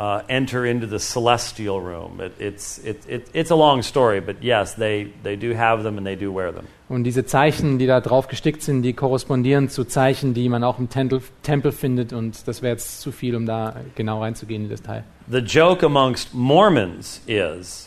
[0.00, 2.20] uh, enter into the celestial room.
[2.20, 5.98] It, it's, it, it, it's a long story, but yes, they, they do have them
[5.98, 6.66] and they do wear them.
[6.88, 10.78] Und diese Zeichen, die da drauf gestickt sind, die korrespondieren zu Zeichen, die man auch
[10.78, 12.14] im Tempel, Tempel findet.
[12.14, 15.04] Und das wäre jetzt zu viel, um da genau reinzugehen in das Teil.
[15.28, 17.86] The joke amongst Mormons is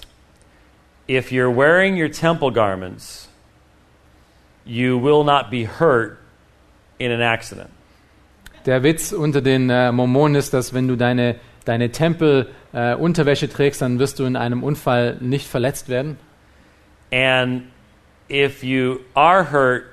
[1.09, 3.28] if you're wearing your temple garments,
[4.66, 6.20] you will not be hurt
[6.99, 7.70] in an accident.
[8.66, 11.36] Der Witz unter den äh, Mormonen ist, dass wenn du deine,
[11.66, 16.18] deine Tempel-Unterwäsche trägst, dann wirst du in einem Unfall nicht verletzt werden.
[17.11, 17.64] And
[18.30, 19.84] if you are hurt,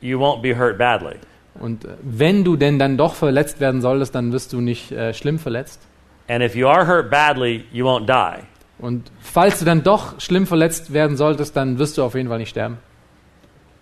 [0.00, 1.16] you won't be hurt badly.
[1.54, 5.12] Und äh, wenn du denn dann doch verletzt werden solltest, dann wirst du nicht äh,
[5.12, 5.80] schlimm verletzt.
[6.28, 8.42] And if you are hurt badly, you won't die.
[8.78, 12.38] Und falls du dann doch schlimm verletzt werden solltest, dann wirst du auf jeden Fall
[12.38, 12.78] nicht sterben.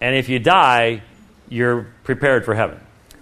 [0.01, 1.01] And if you die,
[1.51, 2.77] you're prepared for heaven.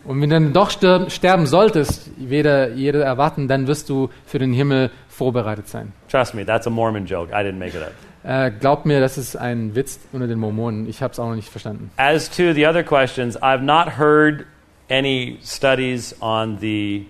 [0.09, 4.55] Und wenn du dann doch sterben solltest, weder jeder erwarten, dann wirst du für den
[4.55, 5.93] Himmel vorbereitet sein.
[6.11, 7.31] Trust me, that's a Mormon joke.
[7.31, 7.93] I didn't make it up.
[8.25, 10.89] Äh, glaubt mir, das ist ein Witz unter den Mormonen.
[10.89, 11.91] Ich habe es auch noch nicht verstanden.
[11.99, 14.47] As to the other questions, I've not heard
[14.91, 17.07] any studies on the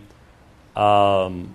[0.74, 1.54] um,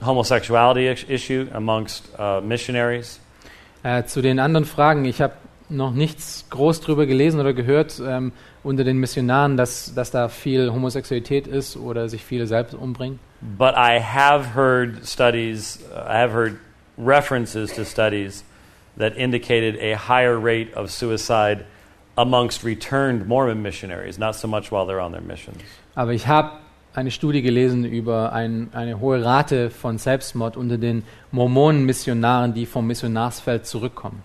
[0.00, 3.20] homosexuality is- issue amongst uh, missionaries.
[3.82, 5.34] Äh, zu den anderen Fragen, ich habe
[5.68, 10.72] noch nichts groß drüber gelesen oder gehört ähm, unter den Missionaren, dass, dass da viel
[10.72, 13.18] Homosexualität ist oder sich viele selbst umbringen.
[13.58, 16.56] But I have heard studies, uh, I have heard
[16.98, 18.44] references to studies
[18.98, 21.64] that indicated a higher rate of suicide
[22.16, 25.58] amongst returned Mormon missionaries, not so much while they're on their missions.
[25.94, 26.52] Aber ich habe
[26.94, 32.86] eine Studie gelesen über ein, eine hohe Rate von Selbstmord unter den Mormonen-Missionaren, die vom
[32.86, 34.22] Missionarsfeld zurückkommen.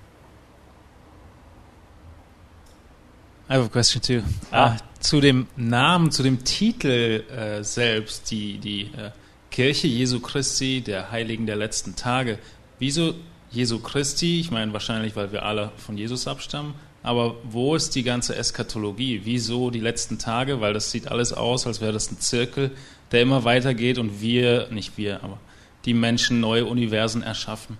[3.52, 4.24] I have a question too.
[4.54, 4.76] Ah.
[4.76, 9.12] Ah, zu dem Namen, zu dem Titel äh, selbst, die, die äh,
[9.50, 12.40] Kirche Jesu Christi, der Heiligen der letzten Tage.
[12.80, 13.14] Wieso
[13.52, 14.40] Jesu Christi?
[14.40, 16.76] Ich meine wahrscheinlich, weil wir alle von Jesus abstammen.
[17.04, 19.22] Aber wo ist die ganze Eschatologie?
[19.26, 20.62] Wieso die letzten Tage?
[20.62, 22.72] Weil das sieht alles aus, als wäre das ein Zirkel,
[23.12, 25.40] der immer weitergeht und wir, nicht wir, aber
[25.84, 27.78] die Menschen neue Universen erschaffen.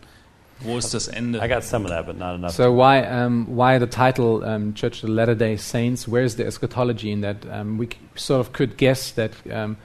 [0.64, 1.42] Wo ist das Ende?
[1.42, 2.52] I got some of that, but not enough.
[2.54, 6.08] So why um, why the title um, Church of the Latter Day Saints?
[6.08, 7.38] Where is the eschatology in that?
[7.50, 9.78] Um, we sort of could guess that, um,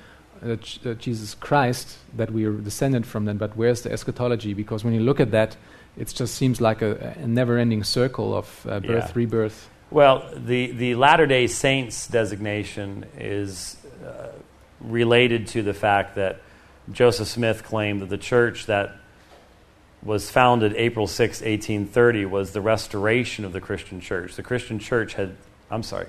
[0.42, 4.52] that, J- that Jesus Christ that we are descended from them, but where's the eschatology?
[4.54, 5.56] Because when you look at that,
[5.96, 9.12] it just seems like a, a never-ending circle of uh, birth, Yeah.
[9.14, 9.70] rebirth.
[9.90, 14.26] Well, the, the Latter day Saints designation is uh,
[14.80, 16.40] related to the fact that
[16.92, 18.96] Joseph Smith claimed that the church that
[20.06, 24.34] was founded April 6, 1830, was the restoration of the Christian church.
[24.34, 25.30] The Christian church had,
[25.70, 26.06] I'm sorry,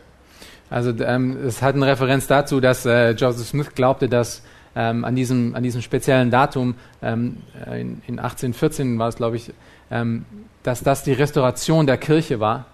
[0.69, 4.41] Also ähm, es hat eine Referenz dazu, dass äh, Joseph Smith glaubte, dass
[4.75, 9.37] ähm, an, diesem, an diesem speziellen Datum, ähm, äh, in, in 1814 war es, glaube
[9.37, 9.53] ich,
[9.89, 10.25] ähm,
[10.63, 12.65] dass das die Restauration der Kirche war.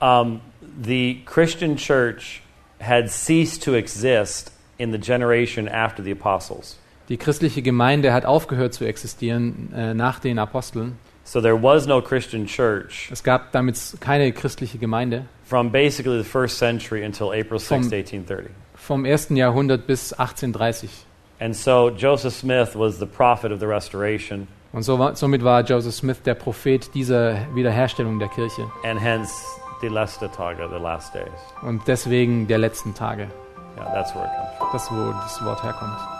[0.00, 0.40] um,
[0.80, 2.42] the Christian church
[2.80, 6.76] had ceased to exist in the generation after the apostles.
[7.10, 10.96] Die christliche Gemeinde hat aufgehört zu existieren äh, nach den Aposteln.
[11.24, 16.28] So there was no Christian church Es gab damit keine christliche Gemeinde from basically the
[16.28, 18.50] first century until April 6, From- 1830.
[18.74, 20.88] vom ersten Jahrhundert bis 1830.
[21.40, 25.62] And so Joseph Smith was the prophet of the restoration, Und so war, somit war
[25.64, 29.32] Joseph Smith der Prophet dieser Wiederherstellung der Kirche and hence
[29.80, 31.26] the Lestataga, the last days.
[31.62, 33.28] und deswegen der letzten Tage.
[33.76, 34.96] Yeah, that's where it comes from.
[34.98, 36.19] Das, wo das Wort herkommt.